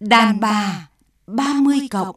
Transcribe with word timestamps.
Đàn 0.00 0.40
bà 0.40 0.88
30 1.26 1.78
cộng 1.90 2.16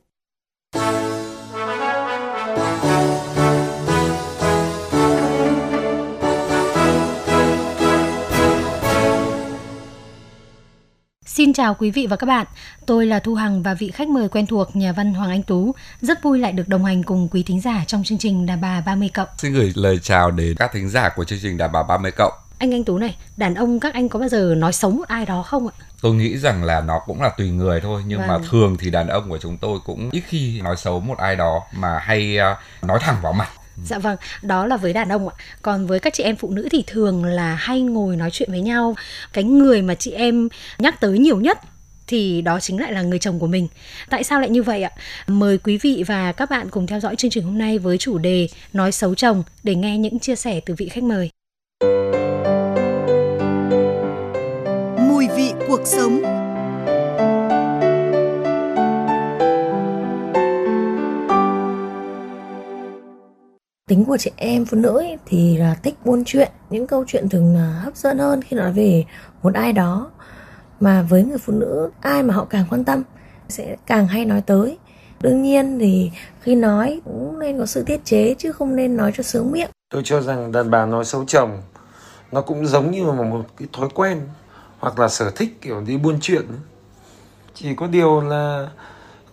Xin 11.26 11.54
chào 11.54 11.76
quý 11.76 11.92
vị 11.92 12.08
và 12.08 12.16
các 12.16 12.26
bạn, 12.28 12.48
tôi 12.86 13.06
là 13.06 13.20
Thu 13.20 13.36
Hằng 13.36 13.64
và 13.64 13.74
vị 13.74 13.92
khách 13.92 14.08
mời 14.08 14.30
quen 14.30 14.46
thuộc 14.46 14.76
nhà 14.76 14.92
văn 14.92 15.14
Hoàng 15.14 15.30
Anh 15.30 15.44
Tú. 15.44 15.76
Rất 16.02 16.24
vui 16.24 16.40
lại 16.40 16.52
được 16.52 16.68
đồng 16.68 16.86
hành 16.86 17.04
cùng 17.04 17.28
quý 17.32 17.44
thính 17.44 17.62
giả 17.62 17.84
trong 17.88 18.04
chương 18.04 18.18
trình 18.18 18.46
Đàn 18.46 18.62
bà 18.62 18.82
30 18.82 19.10
cộng. 19.14 19.28
Xin 19.38 19.54
gửi 19.54 19.74
lời 19.76 20.00
chào 20.00 20.32
đến 20.32 20.56
các 20.58 20.72
thính 20.74 20.90
giả 20.90 21.10
của 21.16 21.24
chương 21.24 21.40
trình 21.42 21.58
Đàn 21.58 21.72
bà 21.72 21.84
30 21.84 22.12
cộng. 22.12 22.34
Anh 22.58 22.74
Anh 22.74 22.84
Tú 22.84 22.98
này, 22.98 23.16
đàn 23.38 23.56
ông 23.56 23.80
các 23.80 23.94
anh 23.94 24.10
có 24.10 24.20
bao 24.20 24.30
giờ 24.30 24.54
nói 24.58 24.74
xấu 24.74 24.92
một 24.92 25.08
ai 25.08 25.26
đó 25.26 25.44
không 25.44 25.68
ạ? 25.68 25.74
Tôi 26.02 26.16
nghĩ 26.16 26.38
rằng 26.38 26.64
là 26.64 26.82
nó 26.82 27.00
cũng 27.06 27.22
là 27.22 27.30
tùy 27.38 27.50
người 27.50 27.82
thôi 27.82 28.04
nhưng 28.08 28.20
Vâng. 28.20 28.28
mà 28.28 28.38
thường 28.50 28.78
thì 28.80 28.90
đàn 28.90 29.08
ông 29.08 29.30
của 29.30 29.38
chúng 29.38 29.58
tôi 29.58 29.80
cũng 29.86 30.10
ít 30.12 30.24
khi 30.28 30.62
nói 30.62 30.76
xấu 30.78 31.00
một 31.00 31.18
ai 31.18 31.36
đó 31.36 31.62
mà 31.74 32.00
hay 32.00 32.38
ờ, 32.38 32.56
nói 32.82 33.00
thẳng 33.02 33.16
vào 33.22 33.34
mặt. 33.34 33.50
Dạ 33.84 34.00
vâng, 34.00 34.18
đó 34.42 34.66
là 34.68 34.78
với 34.78 34.94
đàn 34.94 35.10
ông 35.10 35.30
ạ. 35.30 35.36
Còn 35.62 35.88
với 35.88 36.00
các 36.00 36.14
chị 36.14 36.24
em 36.24 36.36
phụ 36.36 36.50
nữ 36.50 36.68
thì 36.72 36.84
thường 36.88 37.26
là 37.26 37.56
hay 37.56 37.82
ngồi 37.82 38.16
nói 38.16 38.30
chuyện 38.32 38.52
với 38.52 38.62
nhau. 38.62 38.96
Cái 39.34 39.44
người 39.44 39.82
mà 39.82 39.96
chị 39.96 40.12
em 40.12 40.50
nhắc 40.78 41.00
tới 41.00 41.20
nhiều 41.20 41.40
nhất 41.40 41.60
thì 42.08 42.42
đó 42.42 42.60
chính 42.60 42.82
lại 42.82 42.92
là 42.92 43.02
người 43.02 43.20
chồng 43.20 43.40
của 43.40 43.48
mình. 43.48 43.68
Tại 44.10 44.24
sao 44.24 44.40
lại 44.40 44.50
như 44.50 44.64
vậy 44.64 44.84
ạ? 44.84 44.92
Mời 45.28 45.58
quý 45.58 45.78
vị 45.78 46.04
và 46.08 46.32
các 46.32 46.50
bạn 46.50 46.70
cùng 46.70 46.88
theo 46.88 47.00
dõi 47.00 47.16
chương 47.16 47.32
trình 47.32 47.44
hôm 47.44 47.58
nay 47.58 47.80
với 47.80 47.98
chủ 47.98 48.18
đề 48.18 48.48
Nói 48.74 48.92
xấu 48.92 49.16
chồng 49.16 49.44
để 49.64 49.76
nghe 49.76 49.98
những 49.98 50.20
chia 50.20 50.36
sẻ 50.36 50.60
từ 50.66 50.76
vị 50.78 50.90
khách 50.90 51.04
mời. 51.04 51.30
Sống. 55.86 56.22
Tính 63.90 64.06
của 64.06 64.18
chị 64.18 64.32
em 64.36 64.66
phụ 64.66 64.78
nữ 64.78 64.98
ấy, 64.98 65.18
thì 65.26 65.58
là 65.58 65.76
thích 65.84 65.96
buôn 66.06 66.24
chuyện 66.26 66.52
những 66.70 66.88
câu 66.88 67.04
chuyện 67.08 67.30
thường 67.30 67.56
là 67.56 67.82
hấp 67.84 67.96
dẫn 67.96 68.18
hơn 68.18 68.42
khi 68.42 68.58
nói 68.58 68.72
về 68.74 69.06
một 69.44 69.54
ai 69.54 69.74
đó. 69.74 70.12
Mà 70.80 71.02
với 71.02 71.24
người 71.24 71.38
phụ 71.38 71.54
nữ 71.54 71.90
ai 72.02 72.24
mà 72.24 72.34
họ 72.34 72.46
càng 72.46 72.66
quan 72.70 72.84
tâm 72.84 73.04
sẽ 73.50 73.76
càng 73.86 74.08
hay 74.08 74.26
nói 74.26 74.42
tới. 74.42 74.78
Đương 75.22 75.42
nhiên 75.42 75.80
thì 75.80 76.12
khi 76.42 76.56
nói 76.56 77.02
cũng 77.06 77.40
nên 77.40 77.60
có 77.60 77.66
sự 77.66 77.84
tiết 77.84 78.06
chế 78.06 78.36
chứ 78.38 78.52
không 78.52 78.76
nên 78.76 78.98
nói 78.98 79.12
cho 79.18 79.24
sướng 79.24 79.52
miệng. 79.52 79.70
Tôi 79.90 80.02
cho 80.06 80.22
rằng 80.22 80.52
đàn 80.52 80.72
bà 80.72 80.86
nói 80.86 81.06
xấu 81.06 81.26
chồng 81.26 81.62
nó 82.32 82.42
cũng 82.42 82.66
giống 82.66 82.92
như 82.92 83.06
là 83.06 83.12
một 83.12 83.42
cái 83.58 83.68
thói 83.74 83.90
quen 83.96 84.22
hoặc 84.86 85.00
là 85.00 85.08
sở 85.08 85.30
thích 85.30 85.58
kiểu 85.62 85.82
đi 85.82 85.98
buôn 85.98 86.18
chuyện. 86.22 86.46
Chỉ 87.54 87.76
có 87.76 87.88
điều 87.88 88.22
là 88.22 88.68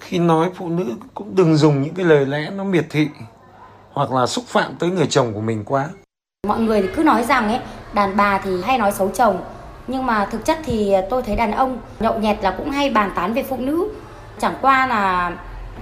khi 0.00 0.18
nói 0.18 0.50
phụ 0.54 0.68
nữ 0.68 0.84
cũng 1.14 1.36
đừng 1.36 1.56
dùng 1.56 1.82
những 1.82 1.94
cái 1.94 2.06
lời 2.06 2.26
lẽ 2.26 2.50
nó 2.50 2.64
miệt 2.64 2.86
thị 2.90 3.08
hoặc 3.92 4.12
là 4.12 4.26
xúc 4.26 4.44
phạm 4.46 4.74
tới 4.78 4.90
người 4.90 5.06
chồng 5.06 5.34
của 5.34 5.40
mình 5.40 5.64
quá. 5.64 5.88
Mọi 6.48 6.60
người 6.60 6.82
thì 6.82 6.88
cứ 6.96 7.02
nói 7.02 7.24
rằng 7.24 7.48
ấy, 7.48 7.60
đàn 7.94 8.16
bà 8.16 8.38
thì 8.38 8.62
hay 8.62 8.78
nói 8.78 8.92
xấu 8.92 9.08
chồng 9.08 9.44
Nhưng 9.86 10.06
mà 10.06 10.26
thực 10.30 10.44
chất 10.44 10.58
thì 10.64 10.94
tôi 11.10 11.22
thấy 11.22 11.36
đàn 11.36 11.52
ông 11.52 11.78
nhậu 12.00 12.18
nhẹt 12.18 12.36
là 12.42 12.54
cũng 12.58 12.70
hay 12.70 12.90
bàn 12.90 13.10
tán 13.14 13.34
về 13.34 13.42
phụ 13.42 13.56
nữ 13.56 13.88
Chẳng 14.38 14.54
qua 14.62 14.86
là 14.86 15.32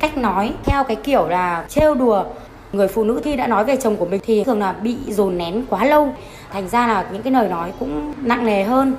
cách 0.00 0.16
nói 0.16 0.54
theo 0.64 0.84
cái 0.84 0.96
kiểu 0.96 1.28
là 1.28 1.64
trêu 1.68 1.94
đùa 1.94 2.24
Người 2.72 2.88
phụ 2.88 3.04
nữ 3.04 3.20
khi 3.24 3.36
đã 3.36 3.46
nói 3.46 3.64
về 3.64 3.76
chồng 3.76 3.96
của 3.96 4.06
mình 4.06 4.20
thì 4.24 4.44
thường 4.44 4.60
là 4.60 4.72
bị 4.72 4.96
dồn 5.08 5.38
nén 5.38 5.66
quá 5.68 5.84
lâu 5.84 6.14
Thành 6.52 6.68
ra 6.68 6.86
là 6.86 7.06
những 7.12 7.22
cái 7.22 7.32
lời 7.32 7.48
nói 7.48 7.72
cũng 7.78 8.14
nặng 8.22 8.46
nề 8.46 8.64
hơn 8.64 8.94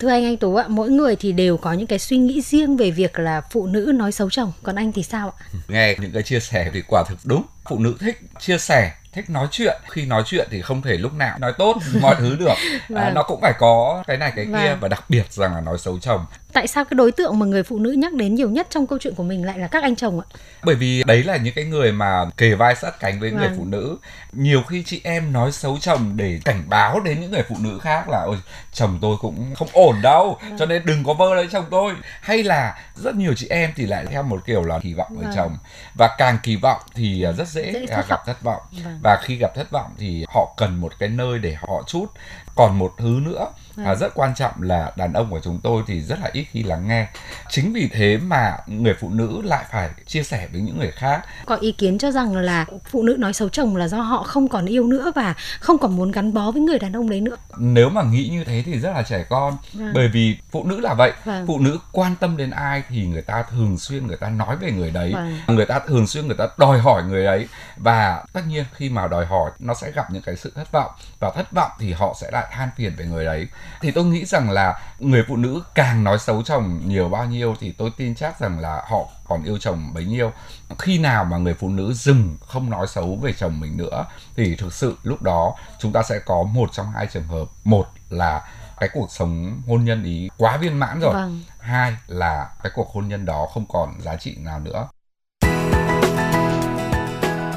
Thưa 0.00 0.08
anh 0.08 0.24
Anh 0.24 0.36
Tú 0.36 0.56
ạ, 0.56 0.64
mỗi 0.68 0.90
người 0.90 1.16
thì 1.16 1.32
đều 1.32 1.56
có 1.56 1.72
những 1.72 1.86
cái 1.86 1.98
suy 1.98 2.16
nghĩ 2.18 2.40
riêng 2.42 2.76
về 2.76 2.90
việc 2.90 3.18
là 3.18 3.40
phụ 3.40 3.66
nữ 3.66 3.92
nói 3.94 4.12
xấu 4.12 4.30
chồng. 4.30 4.52
Còn 4.62 4.76
anh 4.76 4.92
thì 4.92 5.02
sao 5.02 5.32
ạ? 5.38 5.44
Nghe 5.68 5.94
những 6.00 6.12
cái 6.12 6.22
chia 6.22 6.40
sẻ 6.40 6.70
thì 6.74 6.82
quả 6.88 7.04
thực 7.08 7.18
đúng. 7.24 7.42
Phụ 7.68 7.78
nữ 7.78 7.94
thích 8.00 8.20
chia 8.40 8.58
sẻ, 8.58 8.92
thích 9.12 9.30
nói 9.30 9.46
chuyện. 9.50 9.76
Khi 9.88 10.06
nói 10.06 10.22
chuyện 10.26 10.48
thì 10.50 10.62
không 10.62 10.82
thể 10.82 10.96
lúc 10.96 11.12
nào 11.14 11.38
nói 11.38 11.52
tốt 11.58 11.76
mọi 12.00 12.14
thứ 12.18 12.36
được. 12.36 12.48
À, 12.54 12.78
Vâng. 12.88 13.14
nó 13.14 13.22
cũng 13.22 13.40
phải 13.40 13.52
có 13.58 14.04
cái 14.06 14.16
này 14.16 14.32
cái 14.36 14.44
kia 14.44 14.52
Vâng. 14.52 14.78
và 14.80 14.88
đặc 14.88 15.04
biệt 15.08 15.32
rằng 15.32 15.54
là 15.54 15.60
nói 15.60 15.78
xấu 15.78 15.98
chồng. 15.98 16.26
Tại 16.54 16.66
sao 16.66 16.84
cái 16.84 16.94
đối 16.94 17.12
tượng 17.12 17.38
mà 17.38 17.46
người 17.46 17.62
phụ 17.62 17.78
nữ 17.78 17.90
nhắc 17.90 18.12
đến 18.12 18.34
nhiều 18.34 18.50
nhất 18.50 18.66
trong 18.70 18.86
câu 18.86 18.98
chuyện 18.98 19.14
của 19.14 19.22
mình 19.22 19.44
lại 19.46 19.58
là 19.58 19.68
các 19.68 19.82
anh 19.82 19.96
chồng 19.96 20.20
ạ? 20.20 20.26
Bởi 20.62 20.74
vì 20.74 21.02
đấy 21.04 21.22
là 21.22 21.36
những 21.36 21.54
cái 21.54 21.64
người 21.64 21.92
mà 21.92 22.24
kề 22.36 22.54
vai 22.54 22.74
sát 22.76 23.00
cánh 23.00 23.20
với 23.20 23.30
người 23.30 23.48
Vâng. 23.48 23.54
phụ 23.58 23.64
nữ. 23.64 23.96
Nhiều 24.32 24.62
khi 24.62 24.82
chị 24.86 25.00
em 25.04 25.32
nói 25.32 25.52
xấu 25.52 25.78
chồng 25.78 26.12
để 26.16 26.40
cảnh 26.44 26.64
báo 26.68 27.00
đến 27.00 27.20
những 27.20 27.30
người 27.30 27.42
phụ 27.48 27.56
nữ 27.60 27.78
khác 27.78 28.08
là 28.08 28.22
ôi 28.26 28.36
chồng 28.72 28.98
tôi 29.02 29.16
cũng 29.20 29.54
không 29.54 29.68
ổn 29.72 30.02
đâu, 30.02 30.38
Vâng. 30.42 30.58
cho 30.58 30.66
nên 30.66 30.82
đừng 30.86 31.04
có 31.04 31.14
vơ 31.14 31.34
lấy 31.34 31.48
chồng 31.52 31.64
tôi. 31.70 31.92
Hay 32.20 32.42
là 32.42 32.78
rất 32.94 33.14
nhiều 33.14 33.34
chị 33.36 33.46
em 33.50 33.70
thì 33.76 33.86
lại 33.86 34.06
theo 34.10 34.22
một 34.22 34.46
kiểu 34.46 34.62
là 34.64 34.78
kỳ 34.82 34.94
vọng 34.94 35.16
Vâng. 35.16 35.32
chồng 35.36 35.56
và 35.94 36.14
càng 36.18 36.38
kỳ 36.42 36.56
vọng 36.56 36.80
thì 36.94 37.24
rất 37.38 37.48
dễ, 37.48 37.72
Dễ 37.72 37.86
à, 37.90 37.96
thất 37.96 38.08
gặp 38.08 38.26
thất 38.26 38.42
vọng. 38.42 38.62
Vâng. 38.84 38.98
Và 39.02 39.18
khi 39.22 39.36
gặp 39.36 39.54
thất 39.54 39.70
vọng 39.70 39.90
thì 39.98 40.24
họ 40.28 40.54
cần 40.56 40.80
một 40.80 40.92
cái 40.98 41.08
nơi 41.08 41.38
để 41.38 41.54
họ 41.54 41.82
chút. 41.86 42.06
Còn 42.54 42.78
một 42.78 42.94
thứ 42.98 43.20
nữa 43.22 43.46
à, 43.76 43.94
rất 43.94 44.14
quan 44.14 44.34
trọng 44.34 44.62
là 44.62 44.92
đàn 44.96 45.12
ông 45.12 45.30
của 45.30 45.40
chúng 45.44 45.60
tôi 45.62 45.82
thì 45.86 46.00
rất 46.02 46.18
là 46.20 46.30
ít 46.32 46.44
khi 46.50 46.62
lắng 46.62 46.88
nghe. 46.88 47.06
Chính 47.48 47.72
vì 47.72 47.88
thế 47.92 48.16
mà 48.16 48.56
người 48.66 48.94
phụ 49.00 49.10
nữ 49.10 49.40
lại 49.44 49.64
phải 49.72 49.90
chia 50.06 50.22
sẻ 50.22 50.48
với 50.52 50.60
những 50.60 50.78
người 50.78 50.90
khác 50.90 51.20
Có 51.46 51.56
ý 51.56 51.72
kiến 51.72 51.98
cho 51.98 52.10
rằng 52.10 52.36
là 52.36 52.66
phụ 52.90 53.02
nữ 53.02 53.16
nói 53.18 53.32
xấu 53.32 53.48
chồng 53.48 53.76
là 53.76 53.88
do 53.88 54.00
họ 54.00 54.22
không 54.22 54.48
còn 54.48 54.66
yêu 54.66 54.84
nữa 54.86 55.12
và 55.14 55.34
không 55.60 55.78
còn 55.78 55.96
muốn 55.96 56.10
gắn 56.12 56.34
bó 56.34 56.50
với 56.50 56.62
người 56.62 56.78
đàn 56.78 56.92
ông 56.96 57.10
đấy 57.10 57.20
nữa. 57.20 57.36
nếu 57.58 57.88
mà 57.90 58.02
nghĩ 58.02 58.28
như 58.32 58.44
thế 58.44 58.62
thì 58.66 58.78
rất 58.78 58.90
là 58.90 59.02
trẻ 59.02 59.24
con 59.28 59.56
Vâng. 59.72 59.92
bởi 59.94 60.08
vì 60.08 60.36
phụ 60.50 60.64
nữ 60.64 60.80
là 60.80 60.94
vậy 60.94 61.12
Vâng. 61.24 61.46
phụ 61.46 61.58
nữ 61.58 61.78
quan 61.92 62.14
tâm 62.20 62.36
đến 62.36 62.50
ai 62.50 62.82
thì 62.88 63.06
người 63.06 63.22
ta 63.22 63.42
thường 63.50 63.78
xuyên 63.78 64.06
người 64.06 64.16
ta 64.16 64.28
nói 64.30 64.56
về 64.56 64.70
người 64.70 64.90
đấy 64.90 65.12
Vâng. 65.14 65.56
người 65.56 65.66
ta 65.66 65.78
thường 65.78 66.06
xuyên 66.06 66.26
người 66.26 66.36
ta 66.36 66.48
đòi 66.58 66.78
hỏi 66.78 67.02
người 67.02 67.26
ấy 67.26 67.48
và 67.76 68.24
tất 68.32 68.40
nhiên 68.48 68.64
khi 68.74 68.88
mà 68.90 69.08
đòi 69.08 69.26
hỏi 69.26 69.50
nó 69.58 69.74
sẽ 69.74 69.90
gặp 69.90 70.10
những 70.10 70.22
cái 70.22 70.36
sự 70.36 70.52
thất 70.56 70.72
vọng 70.72 70.90
và 71.20 71.30
thất 71.30 71.52
vọng 71.52 71.70
thì 71.78 71.92
họ 71.92 72.16
sẽ 72.20 72.30
lại 72.30 72.46
than 72.52 72.68
phiền 72.76 72.92
về 72.96 73.04
người 73.06 73.24
đấy 73.24 73.48
thì 73.80 73.90
tôi 73.90 74.04
nghĩ 74.04 74.24
rằng 74.24 74.50
là 74.50 74.80
người 74.98 75.24
phụ 75.28 75.36
nữ 75.36 75.62
càng 75.74 76.04
nói 76.04 76.18
xấu 76.18 76.42
chồng 76.42 76.80
nhiều 76.84 77.08
bao 77.08 77.24
nhiêu 77.24 77.33
thì 77.60 77.72
tôi 77.72 77.90
tin 77.96 78.14
chắc 78.14 78.40
rằng 78.40 78.58
là 78.60 78.82
họ 78.90 78.98
còn 79.28 79.44
yêu 79.44 79.58
chồng 79.58 79.90
bấy 79.94 80.04
nhiêu 80.04 80.32
khi 80.78 80.98
nào 80.98 81.24
mà 81.24 81.36
người 81.36 81.54
phụ 81.54 81.68
nữ 81.68 81.92
dừng 81.92 82.36
không 82.46 82.70
nói 82.70 82.86
xấu 82.86 83.16
về 83.22 83.32
chồng 83.32 83.60
mình 83.60 83.76
nữa 83.76 84.04
thì 84.36 84.56
thực 84.56 84.72
sự 84.72 84.96
lúc 85.02 85.22
đó 85.22 85.54
chúng 85.78 85.92
ta 85.92 86.02
sẽ 86.02 86.18
có 86.18 86.42
một 86.42 86.72
trong 86.72 86.86
hai 86.94 87.06
trường 87.12 87.28
hợp 87.28 87.44
một 87.64 87.86
là 88.10 88.42
cái 88.80 88.88
cuộc 88.92 89.10
sống 89.10 89.60
hôn 89.68 89.84
nhân 89.84 90.04
ý 90.04 90.28
quá 90.38 90.56
viên 90.56 90.78
mãn 90.78 91.00
rồi 91.00 91.14
Vâng. 91.14 91.40
hai 91.60 91.96
là 92.06 92.48
cái 92.62 92.72
cuộc 92.74 92.92
hôn 92.94 93.08
nhân 93.08 93.24
đó 93.24 93.46
không 93.54 93.64
còn 93.68 94.00
giá 94.00 94.16
trị 94.16 94.36
nào 94.38 94.60
nữa 94.60 94.88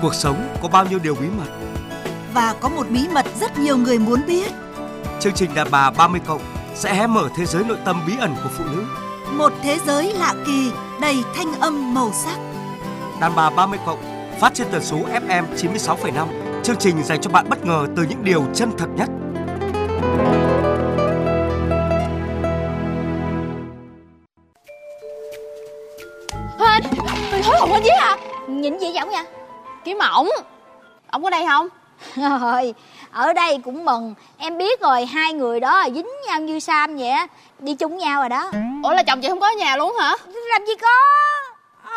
Cuộc 0.01 0.13
sống 0.15 0.55
có 0.61 0.67
bao 0.67 0.85
nhiêu 0.85 0.99
điều 0.99 1.15
bí 1.15 1.27
mật. 1.27 1.49
và 2.33 2.55
có 2.61 2.69
một 2.69 2.87
bí 2.89 3.07
mật 3.07 3.25
rất 3.39 3.57
nhiều 3.57 3.77
người 3.77 3.99
muốn 3.99 4.25
biết. 4.27 4.51
Chương 5.19 5.33
trình 5.33 5.53
Đàn 5.55 5.67
bà 5.71 5.91
30 5.91 6.21
cộng 6.27 6.41
sẽ 6.75 6.93
hé 6.95 7.07
mở 7.07 7.29
thế 7.37 7.45
giới 7.45 7.63
nội 7.63 7.77
tâm 7.85 8.01
bí 8.07 8.13
ẩn 8.19 8.35
của 8.43 8.49
phụ 8.57 8.63
nữ. 8.63 8.85
Một 9.33 9.53
thế 9.61 9.77
giới 9.85 10.13
lạ 10.13 10.33
kỳ 10.45 10.71
đầy 11.01 11.23
thanh 11.35 11.59
âm 11.59 11.93
màu 11.93 12.11
sắc. 12.13 12.37
Đàn 13.21 13.35
bà 13.35 13.49
30 13.49 13.79
cộng 13.85 13.99
phát 14.39 14.53
trên 14.53 14.67
tần 14.71 14.83
số 14.83 14.97
FM 14.97 15.43
96,5. 15.55 16.27
Chương 16.63 16.75
trình 16.79 17.03
dành 17.03 17.21
cho 17.21 17.29
bạn 17.29 17.49
bất 17.49 17.65
ngờ 17.65 17.87
từ 17.95 18.03
những 18.03 18.23
điều 18.23 18.45
chân 18.53 18.71
thật 18.77 18.87
nhất. 18.95 19.09
Hên, 26.59 26.83
tôi 27.31 27.41
thấy 27.41 27.55
ông 27.59 27.73
ở 27.73 27.79
dưới 27.83 27.95
à 27.99 28.17
Nhìn 28.47 28.79
gì 28.79 28.87
vậy 28.93 28.97
ông 28.97 29.09
nha 29.09 29.23
Kiếm 29.85 29.97
ổng 30.13 30.29
Ông 31.07 31.23
có 31.23 31.29
đây 31.29 31.45
không 31.47 31.67
Rồi, 32.15 32.73
ở 33.11 33.33
đây 33.33 33.59
cũng 33.63 33.85
mừng. 33.85 34.13
Em 34.37 34.57
biết 34.57 34.81
rồi, 34.81 35.05
hai 35.05 35.33
người 35.33 35.59
đó 35.59 35.85
dính 35.95 36.09
nhau 36.27 36.39
như 36.39 36.59
Sam 36.59 36.97
vậy 36.97 37.09
á. 37.09 37.27
Đi 37.59 37.75
chung 37.75 37.97
nhau 37.97 38.19
rồi 38.19 38.29
đó. 38.29 38.51
Ủa 38.83 38.93
là 38.93 39.03
chồng 39.03 39.21
chị 39.21 39.29
không 39.29 39.39
có 39.39 39.47
ở 39.47 39.53
nhà 39.53 39.77
luôn 39.77 39.95
hả? 39.99 40.15
Làm 40.25 40.65
gì 40.65 40.73
có. 40.81 40.87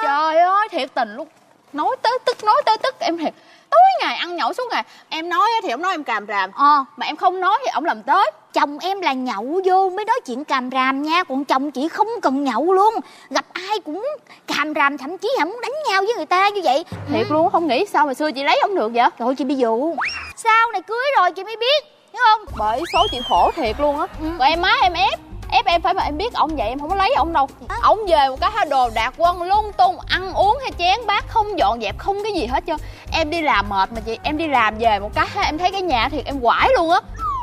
Trời 0.02 0.38
ơi 0.38 0.68
thiệt 0.70 0.94
tình 0.94 1.16
luôn. 1.16 1.28
Nói 1.72 1.96
tới 2.02 2.18
tức 2.24 2.44
nói 2.44 2.62
tới 2.66 2.76
tức 2.82 2.94
em 2.98 3.18
thiệt 3.18 3.34
Tối 3.70 3.80
ngày 4.00 4.14
ăn 4.16 4.36
nhậu 4.36 4.52
suốt 4.52 4.62
ngày. 4.70 4.84
Em 5.08 5.28
nói 5.28 5.48
á 5.54 5.60
thì 5.62 5.70
ông 5.70 5.82
nói 5.82 5.94
em 5.94 6.04
càm 6.04 6.26
ràm. 6.26 6.50
Ờ, 6.54 6.84
Mà 6.96 7.06
em 7.06 7.16
không 7.16 7.40
nói 7.40 7.58
thì 7.64 7.70
ông 7.72 7.84
làm 7.84 8.02
tới. 8.02 8.30
Chồng 8.52 8.78
em 8.78 9.00
là 9.00 9.12
nhậu 9.12 9.60
vô 9.64 9.90
mới 9.90 10.04
nói 10.04 10.20
chuyện 10.26 10.44
càm 10.44 10.70
ràm 10.70 11.02
nha 11.02 11.24
Còn 11.24 11.44
chồng 11.44 11.70
chị 11.70 11.88
không 11.88 12.08
cần 12.22 12.44
nhậu 12.44 12.72
luôn. 12.72 12.94
Gặp 13.30 13.44
ai 13.52 13.80
cũng 13.84 14.06
càm 14.46 14.74
ràm 14.74 14.98
thậm 14.98 15.18
chí 15.18 15.28
là 15.38 15.44
muốn 15.44 15.60
đánh 15.62 15.72
nhau 15.88 16.02
với 16.02 16.14
người 16.16 16.26
ta 16.26 16.48
như 16.48 16.60
vậy. 16.64 16.84
Thiệt 17.12 17.26
luôn 17.30 17.50
không 17.50 17.66
nghĩ 17.66 17.86
sao 17.86 18.06
mà 18.06 18.14
xưa 18.14 18.32
chị 18.32 18.44
lấy 18.44 18.58
ông 18.62 18.74
được 18.74 18.92
vậy? 18.94 19.08
Trời 19.18 19.34
chị 19.34 19.44
bị 19.44 19.54
dụ. 19.54 19.94
Sau 20.36 20.70
này 20.72 20.82
cưới 20.82 21.04
rồi 21.18 21.32
chị 21.32 21.44
mới 21.44 21.56
biết 21.56 21.84
Hiểu 22.12 22.22
không? 22.24 22.46
Bởi 22.58 22.82
số 22.92 23.06
chị 23.10 23.18
khổ 23.28 23.50
thiệt 23.56 23.80
luôn 23.80 24.00
á. 24.00 24.06
Ừ. 24.20 24.26
Còn 24.38 24.48
em 24.48 24.62
má 24.62 24.74
em 24.82 24.92
ép 24.92 25.18
ép 25.52 25.66
em 25.66 25.82
phải 25.82 25.94
mà 25.94 26.02
em 26.02 26.18
biết 26.18 26.34
ông 26.34 26.56
vậy 26.56 26.68
em 26.68 26.78
không 26.78 26.90
có 26.90 26.96
lấy 26.96 27.14
ông 27.16 27.32
đâu. 27.32 27.48
Ông 27.82 28.06
về 28.06 28.28
một 28.28 28.36
cái 28.40 28.66
đồ 28.70 28.90
đạc 28.94 29.14
quân 29.16 29.42
lung 29.42 29.72
tung 29.72 29.98
ăn 30.08 30.32
uống 30.34 30.58
hay 30.62 30.72
chén 30.78 31.06
bát 31.06 31.24
không 31.28 31.58
dọn 31.58 31.80
dẹp 31.80 31.98
không 31.98 32.22
cái 32.22 32.32
gì 32.32 32.46
hết 32.46 32.64
trơn. 32.66 32.76
Em 33.12 33.30
đi 33.30 33.40
làm 33.40 33.68
mệt 33.68 33.92
mà 33.92 34.00
chị 34.00 34.18
em 34.22 34.38
đi 34.38 34.48
làm 34.48 34.78
về 34.78 34.98
một 34.98 35.10
cái 35.14 35.26
em 35.44 35.58
thấy 35.58 35.72
cái 35.72 35.82
nhà 35.82 36.08
thiệt 36.08 36.24
em 36.24 36.40
quải 36.40 36.70
luôn 36.76 36.90
á. 36.90 37.00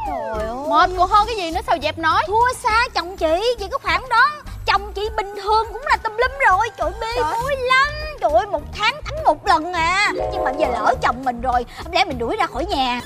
Trời 0.07 0.47
ơi. 0.47 0.55
Mệt 0.69 0.89
còn 0.97 1.09
hơn 1.09 1.27
cái 1.27 1.35
gì 1.35 1.51
nữa 1.51 1.61
sao 1.67 1.77
dẹp 1.83 1.97
nói? 1.97 2.23
Thua 2.27 2.53
xa 2.63 2.83
chồng 2.95 3.17
chị 3.17 3.55
Chị 3.59 3.65
có 3.71 3.77
khoảng 3.77 4.09
đó. 4.09 4.29
Chồng 4.65 4.93
chị 4.93 5.09
bình 5.17 5.35
thường 5.43 5.67
cũng 5.73 5.81
là 5.89 5.97
tùm 5.97 6.17
rồi 6.49 6.69
trời 6.77 6.91
bê 7.01 7.23
bối 7.31 7.55
lắm. 7.55 7.87
Trời 8.21 8.31
ơi 8.31 8.45
một 8.45 8.61
tháng 8.77 8.95
tắm 9.05 9.13
một 9.25 9.47
lần 9.47 9.73
à. 9.73 10.11
Nhưng 10.33 10.43
mà 10.43 10.51
giờ 10.57 10.67
lỡ 10.73 10.93
chồng 11.01 11.25
mình 11.25 11.41
rồi 11.41 11.65
không 11.83 11.93
lẽ 11.93 12.05
mình 12.05 12.19
đuổi 12.19 12.35
ra 12.39 12.45
khỏi 12.45 12.65
nhà 12.65 13.01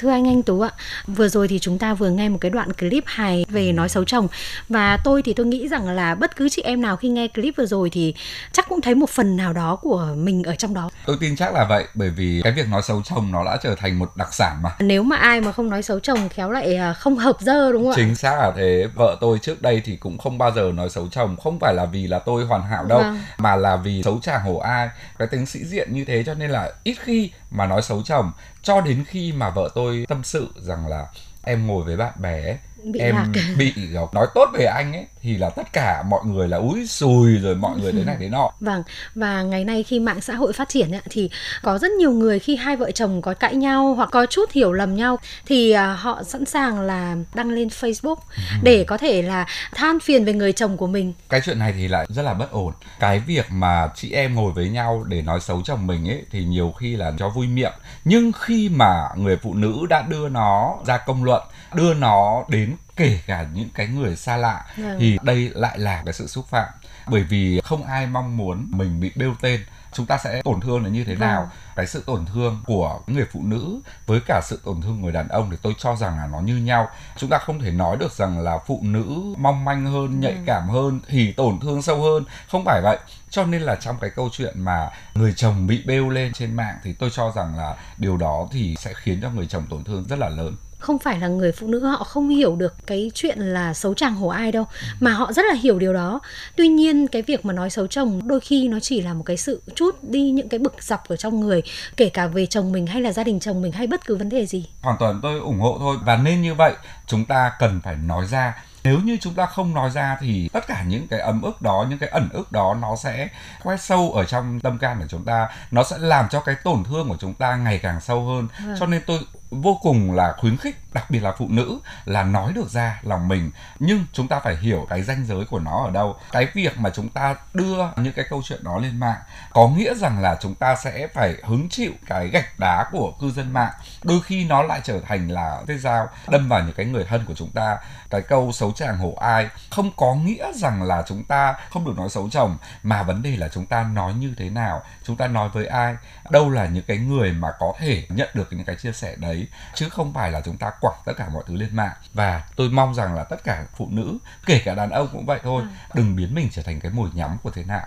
Thưa 0.00 0.10
anh 0.10 0.28
Anh 0.28 0.42
Tú 0.42 0.60
ạ, 0.60 0.70
vừa 1.06 1.28
rồi 1.28 1.48
thì 1.48 1.58
chúng 1.58 1.78
ta 1.78 1.94
vừa 1.94 2.10
nghe 2.10 2.28
một 2.28 2.38
cái 2.40 2.50
đoạn 2.50 2.72
clip 2.72 3.04
hài 3.06 3.44
về 3.48 3.72
nói 3.72 3.88
xấu 3.88 4.04
chồng 4.04 4.28
và 4.68 4.98
tôi 5.04 5.22
thì 5.22 5.32
tôi 5.34 5.46
nghĩ 5.46 5.68
rằng 5.68 5.88
là 5.88 6.14
bất 6.14 6.36
cứ 6.36 6.48
chị 6.48 6.62
em 6.62 6.82
nào 6.82 6.96
khi 6.96 7.08
nghe 7.08 7.28
clip 7.28 7.54
vừa 7.56 7.66
rồi 7.66 7.90
thì 7.90 8.14
chắc 8.52 8.68
cũng 8.68 8.80
thấy 8.80 8.94
một 8.94 9.10
phần 9.10 9.36
nào 9.36 9.52
đó 9.52 9.76
của 9.76 10.08
mình 10.16 10.42
ở 10.42 10.54
trong 10.54 10.74
đó. 10.74 10.90
Tôi 11.06 11.16
tin 11.20 11.36
chắc 11.36 11.54
là 11.54 11.64
vậy 11.64 11.84
bởi 11.94 12.10
vì 12.10 12.40
cái 12.44 12.52
việc 12.52 12.68
nói 12.68 12.82
xấu 12.82 13.02
chồng 13.02 13.32
nó 13.32 13.44
đã 13.44 13.56
trở 13.62 13.74
thành 13.74 13.98
một 13.98 14.16
đặc 14.16 14.34
sản 14.34 14.62
mà. 14.62 14.70
Nếu 14.78 15.02
mà 15.02 15.16
ai 15.16 15.40
mà 15.40 15.52
không 15.52 15.70
nói 15.70 15.82
xấu 15.82 16.00
chồng 16.00 16.28
khéo 16.28 16.50
lại 16.50 16.76
à, 16.76 16.92
không 16.92 17.16
hợp 17.16 17.36
dơ 17.40 17.72
đúng 17.72 17.82
không 17.82 17.92
ạ? 17.92 17.96
Chính 17.96 18.14
xác 18.14 18.36
là 18.38 18.52
thế. 18.56 18.86
Vợ 18.94 19.16
tôi 19.20 19.38
trước 19.38 19.62
đây 19.62 19.82
thì 19.84 19.96
cũng 19.96 20.18
không 20.18 20.38
bao 20.38 20.52
giờ 20.56 20.72
nói 20.74 20.88
xấu 20.90 21.08
chồng, 21.10 21.36
không 21.36 21.58
phải 21.60 21.74
là 21.74 21.84
vì 21.84 22.06
là 22.06 22.18
tôi 22.18 22.44
hoàn 22.44 22.62
hảo 22.62 22.84
đâu, 22.84 22.98
Vâng. 22.98 23.18
mà 23.38 23.56
là 23.56 23.76
vì 23.76 24.02
xấu 24.02 24.18
chàng 24.22 24.40
hổ 24.42 24.58
ai. 24.58 24.88
Cái 25.18 25.28
tính 25.28 25.46
sĩ 25.46 25.64
diện 25.64 25.92
như 25.94 26.04
thế 26.04 26.22
cho 26.26 26.34
nên 26.34 26.50
là 26.50 26.72
ít 26.84 26.96
khi 27.00 27.30
mà 27.50 27.66
nói 27.66 27.82
xấu 27.82 28.02
chồng 28.02 28.32
cho 28.62 28.80
đến 28.80 29.04
khi 29.08 29.32
mà 29.32 29.50
vợ 29.50 29.68
tôi 29.74 29.89
tâm 30.08 30.24
sự 30.24 30.48
rằng 30.56 30.86
là 30.86 31.06
em 31.42 31.66
ngồi 31.66 31.84
với 31.84 31.96
bạn 31.96 32.14
bè 32.22 32.42
ấy, 32.42 32.58
Bị 32.84 33.00
em 33.00 33.14
lạc. 33.14 33.26
bị 33.58 33.72
nói 34.12 34.26
tốt 34.34 34.50
về 34.54 34.64
anh 34.64 34.92
ấy 34.92 35.06
thì 35.22 35.36
là 35.36 35.50
tất 35.50 35.72
cả 35.72 36.02
mọi 36.08 36.20
người 36.24 36.48
là 36.48 36.56
úi 36.56 36.86
xùi 36.86 37.36
rồi 37.36 37.54
mọi 37.54 37.78
người 37.80 37.92
thế 37.92 38.04
này 38.04 38.16
thế 38.20 38.28
nọ 38.28 38.50
Vâng, 38.60 38.82
và 39.14 39.42
ngày 39.42 39.64
nay 39.64 39.82
khi 39.82 40.00
mạng 40.00 40.20
xã 40.20 40.34
hội 40.34 40.52
phát 40.52 40.68
triển 40.68 40.94
ạ, 40.94 41.00
thì 41.10 41.30
có 41.62 41.78
rất 41.78 41.90
nhiều 41.92 42.12
người 42.12 42.38
khi 42.38 42.56
hai 42.56 42.76
vợ 42.76 42.90
chồng 42.90 43.22
có 43.22 43.34
cãi 43.34 43.54
nhau 43.54 43.94
hoặc 43.94 44.08
có 44.12 44.26
chút 44.26 44.52
hiểu 44.52 44.72
lầm 44.72 44.94
nhau 44.94 45.18
thì 45.46 45.70
à, 45.70 45.92
họ 45.92 46.22
sẵn 46.22 46.44
sàng 46.44 46.80
là 46.80 47.16
đăng 47.34 47.50
lên 47.50 47.68
Facebook 47.68 48.16
để 48.62 48.84
có 48.84 48.98
thể 48.98 49.22
là 49.22 49.46
than 49.74 50.00
phiền 50.00 50.24
về 50.24 50.32
người 50.32 50.52
chồng 50.52 50.76
của 50.76 50.86
mình. 50.86 51.12
cái 51.28 51.40
chuyện 51.44 51.58
này 51.58 51.74
thì 51.76 51.88
lại 51.88 52.06
rất 52.08 52.22
là 52.22 52.34
bất 52.34 52.50
ổn 52.50 52.72
cái 53.00 53.18
việc 53.18 53.46
mà 53.50 53.88
chị 53.94 54.12
em 54.12 54.34
ngồi 54.34 54.52
với 54.52 54.68
nhau 54.68 55.04
để 55.08 55.22
nói 55.22 55.40
xấu 55.40 55.62
chồng 55.64 55.86
mình 55.86 56.08
ấy 56.08 56.24
thì 56.30 56.44
nhiều 56.44 56.74
khi 56.78 56.96
là 56.96 57.12
cho 57.18 57.28
vui 57.28 57.46
miệng 57.46 57.72
nhưng 58.04 58.32
khi 58.32 58.68
mà 58.68 59.08
người 59.16 59.36
phụ 59.36 59.54
nữ 59.54 59.86
đã 59.90 60.02
đưa 60.08 60.28
nó 60.28 60.74
ra 60.86 60.96
công 60.96 61.24
luận 61.24 61.42
đưa 61.74 61.94
nó 61.94 62.44
đến 62.48 62.76
kể 62.96 63.18
cả 63.26 63.46
những 63.54 63.68
cái 63.74 63.86
người 63.86 64.16
xa 64.16 64.36
lạ 64.36 64.64
Vâng. 64.76 64.96
thì 65.00 65.18
đây 65.22 65.50
lại 65.54 65.78
là 65.78 66.02
cái 66.04 66.14
sự 66.14 66.26
xúc 66.26 66.46
phạm. 66.48 66.68
Bởi 67.06 67.22
vì 67.22 67.60
không 67.64 67.84
ai 67.84 68.06
mong 68.06 68.36
muốn 68.36 68.66
mình 68.70 69.00
bị 69.00 69.12
bêu 69.16 69.34
tên. 69.40 69.60
Chúng 69.92 70.06
ta 70.06 70.18
sẽ 70.18 70.42
tổn 70.44 70.60
thương 70.60 70.82
là 70.84 70.88
như 70.88 71.04
thế 71.04 71.14
nào? 71.14 71.40
Vâng. 71.40 71.50
cái 71.76 71.86
sự 71.86 72.02
tổn 72.06 72.26
thương 72.26 72.60
của 72.66 73.00
người 73.06 73.24
phụ 73.32 73.42
nữ 73.44 73.80
với 74.06 74.20
cả 74.26 74.40
sự 74.44 74.60
tổn 74.64 74.80
thương 74.82 75.02
người 75.02 75.12
đàn 75.12 75.28
ông 75.28 75.50
thì 75.50 75.56
tôi 75.62 75.74
cho 75.78 75.96
rằng 75.96 76.16
là 76.16 76.26
nó 76.26 76.40
như 76.40 76.56
nhau. 76.56 76.88
Chúng 77.16 77.30
ta 77.30 77.38
không 77.38 77.60
thể 77.60 77.70
nói 77.70 77.96
được 77.96 78.12
rằng 78.12 78.38
là 78.38 78.58
phụ 78.66 78.80
nữ 78.82 79.34
mong 79.38 79.64
manh 79.64 79.86
hơn 79.86 80.20
nhạy 80.20 80.36
cảm 80.46 80.68
hơn 80.68 81.00
thì 81.08 81.32
tổn 81.32 81.60
thương 81.60 81.82
sâu 81.82 82.02
hơn. 82.02 82.24
Không 82.48 82.64
phải 82.64 82.80
vậy. 82.82 82.98
Cho 83.30 83.44
nên 83.44 83.62
là 83.62 83.74
trong 83.74 83.96
cái 84.00 84.10
câu 84.16 84.28
chuyện 84.32 84.60
mà 84.60 84.90
người 85.14 85.32
chồng 85.36 85.66
bị 85.66 85.82
bêu 85.86 86.08
lên 86.08 86.32
trên 86.32 86.54
mạng 86.54 86.76
thì 86.82 86.92
tôi 86.92 87.10
cho 87.12 87.32
rằng 87.36 87.56
là 87.56 87.76
điều 87.96 88.16
đó 88.16 88.48
thì 88.52 88.76
sẽ 88.78 88.92
khiến 88.94 89.20
cho 89.22 89.30
người 89.30 89.46
chồng 89.46 89.66
tổn 89.70 89.84
thương 89.84 90.04
rất 90.08 90.18
là 90.18 90.28
lớn 90.28 90.56
Không 90.80 90.98
phải 90.98 91.18
là 91.18 91.28
người 91.28 91.52
phụ 91.52 91.66
nữ 91.66 91.86
họ 91.86 92.04
không 92.04 92.28
hiểu 92.28 92.56
được 92.56 92.74
cái 92.86 93.10
chuyện 93.14 93.38
là 93.38 93.74
xấu 93.74 93.94
chàng 93.94 94.14
hổ 94.14 94.28
ai 94.28 94.52
đâu 94.52 94.64
mà 95.00 95.12
họ 95.12 95.32
rất 95.32 95.42
là 95.48 95.54
hiểu 95.54 95.78
điều 95.78 95.94
đó. 95.94 96.20
Tuy 96.56 96.68
nhiên 96.68 97.06
cái 97.08 97.22
việc 97.22 97.44
mà 97.44 97.52
nói 97.52 97.70
xấu 97.70 97.86
chồng 97.86 98.20
đôi 98.28 98.40
khi 98.40 98.68
nó 98.68 98.80
chỉ 98.80 99.00
là 99.00 99.14
một 99.14 99.22
cái 99.26 99.36
sự 99.36 99.62
chút 99.74 100.04
đi 100.04 100.30
những 100.30 100.48
cái 100.48 100.58
bực 100.58 100.82
dọc 100.82 101.08
ở 101.08 101.16
trong 101.16 101.40
người 101.40 101.62
kể 101.96 102.08
cả 102.08 102.26
về 102.26 102.46
chồng 102.46 102.72
mình 102.72 102.86
hay 102.86 103.02
là 103.02 103.12
gia 103.12 103.24
đình 103.24 103.40
chồng 103.40 103.62
mình 103.62 103.72
hay 103.72 103.86
bất 103.86 104.06
cứ 104.06 104.16
vấn 104.16 104.28
đề 104.28 104.46
gì. 104.46 104.68
hoàn 104.82 104.96
toàn 104.98 105.20
tôi 105.22 105.38
ủng 105.38 105.60
hộ 105.60 105.76
thôi 105.78 105.96
và 106.04 106.16
nên 106.16 106.42
như 106.42 106.54
vậy 106.54 106.72
chúng 107.06 107.24
ta 107.24 107.52
cần 107.58 107.80
phải 107.84 107.96
nói 107.96 108.26
ra 108.26 108.54
nếu 108.84 108.98
như 108.98 109.16
chúng 109.20 109.34
ta 109.34 109.46
không 109.46 109.74
nói 109.74 109.90
ra 109.90 110.16
thì 110.20 110.48
tất 110.52 110.66
cả 110.66 110.82
những 110.88 111.08
cái 111.08 111.20
ấm 111.20 111.42
ức 111.42 111.62
đó 111.62 111.86
những 111.90 111.98
cái 111.98 112.08
ẩn 112.08 112.28
ức 112.32 112.52
đó 112.52 112.76
nó 112.80 112.96
sẽ 112.96 113.28
quét 113.62 113.80
sâu 113.80 114.12
ở 114.12 114.24
trong 114.24 114.60
tâm 114.60 114.78
can 114.78 114.98
của 115.00 115.06
chúng 115.08 115.24
ta 115.24 115.48
nó 115.70 115.82
sẽ 115.84 115.98
làm 115.98 116.28
cho 116.28 116.40
cái 116.40 116.54
tổn 116.64 116.84
thương 116.84 117.08
của 117.08 117.16
chúng 117.20 117.34
ta 117.34 117.56
ngày 117.56 117.78
càng 117.82 118.00
sâu 118.00 118.24
hơn 118.24 118.48
Vâng. 118.66 118.76
cho 118.80 118.86
nên 118.86 119.02
tôi 119.06 119.18
vô 119.50 119.78
cùng 119.82 120.12
là 120.12 120.34
khuyến 120.38 120.56
khích, 120.56 120.76
đặc 120.92 121.10
biệt 121.10 121.20
là 121.20 121.32
phụ 121.38 121.46
nữ, 121.50 121.80
là 122.04 122.22
nói 122.22 122.52
được 122.52 122.68
ra 122.68 123.00
lòng 123.02 123.28
mình. 123.28 123.50
Nhưng 123.78 124.04
chúng 124.12 124.28
ta 124.28 124.40
phải 124.40 124.56
hiểu 124.56 124.86
cái 124.90 125.02
ranh 125.02 125.24
giới 125.26 125.44
của 125.44 125.58
nó 125.58 125.84
ở 125.84 125.90
đâu. 125.90 126.16
Cái 126.32 126.48
việc 126.54 126.78
mà 126.78 126.90
chúng 126.90 127.08
ta 127.08 127.36
đưa 127.54 127.76
những 127.96 128.12
cái 128.12 128.24
câu 128.30 128.42
chuyện 128.44 128.64
đó 128.64 128.78
lên 128.78 129.00
mạng, 129.00 129.18
có 129.52 129.68
nghĩa 129.68 129.94
rằng 129.94 130.20
là 130.20 130.36
chúng 130.40 130.54
ta 130.54 130.76
sẽ 130.76 131.06
phải 131.06 131.34
hứng 131.44 131.68
chịu 131.68 131.92
cái 132.06 132.28
gạch 132.28 132.58
đá 132.58 132.86
của 132.92 133.12
cư 133.20 133.30
dân 133.30 133.52
mạng. 133.52 133.72
Đôi 134.02 134.20
khi 134.24 134.44
nó 134.44 134.62
lại 134.62 134.80
trở 134.84 135.00
thành 135.00 135.28
là 135.28 135.62
cái 135.66 135.78
dao 135.78 136.08
đâm 136.28 136.48
vào 136.48 136.62
những 136.62 136.74
cái 136.74 136.86
người 136.86 137.04
thân 137.04 137.24
của 137.24 137.34
chúng 137.34 137.50
ta. 137.50 137.78
Cái 138.10 138.22
câu 138.22 138.52
xấu 138.52 138.72
chàng 138.72 138.98
hổ 138.98 139.14
ai, 139.20 139.48
không 139.70 139.90
có 139.96 140.14
nghĩa 140.14 140.52
rằng 140.54 140.82
là 140.82 141.02
chúng 141.06 141.24
ta 141.24 141.54
không 141.70 141.84
được 141.84 141.94
nói 141.96 142.08
xấu 142.08 142.30
chồng, 142.30 142.58
mà 142.82 143.02
vấn 143.02 143.22
đề 143.22 143.36
là 143.36 143.48
chúng 143.48 143.66
ta 143.66 143.82
nói 143.82 144.14
như 144.14 144.34
thế 144.36 144.50
nào, 144.50 144.82
chúng 145.04 145.16
ta 145.16 145.26
nói 145.26 145.48
với 145.48 145.66
ai, 145.66 145.96
đâu 146.30 146.50
là 146.50 146.66
những 146.66 146.84
cái 146.86 146.96
người 146.96 147.32
mà 147.32 147.52
có 147.58 147.72
thể 147.78 148.06
nhận 148.08 148.28
được 148.34 148.48
những 148.52 148.64
cái 148.64 148.76
chia 148.76 148.92
sẻ 148.92 149.14
đấy 149.16 149.39
chứ 149.74 149.88
không 149.88 150.14
phải 150.14 150.32
là 150.32 150.40
chúng 150.40 150.56
ta 150.56 150.70
quẳng 150.80 151.00
tất 151.04 151.12
cả 151.16 151.28
mọi 151.28 151.42
thứ 151.46 151.56
lên 151.56 151.76
mạng. 151.76 151.96
Và 152.12 152.44
tôi 152.56 152.68
mong 152.68 152.94
rằng 152.94 153.14
là 153.14 153.24
tất 153.24 153.44
cả 153.44 153.66
phụ 153.76 153.88
nữ 153.90 154.18
kể 154.46 154.62
cả 154.64 154.74
đàn 154.74 154.90
ông 154.90 155.08
cũng 155.12 155.26
vậy 155.26 155.40
thôi 155.42 155.64
đừng 155.94 156.16
biến 156.16 156.34
mình 156.34 156.48
trở 156.52 156.62
thành 156.62 156.80
cái 156.80 156.92
mồi 156.92 157.08
nhắm 157.14 157.36
của 157.42 157.50
thế 157.50 157.64
nào. 157.64 157.86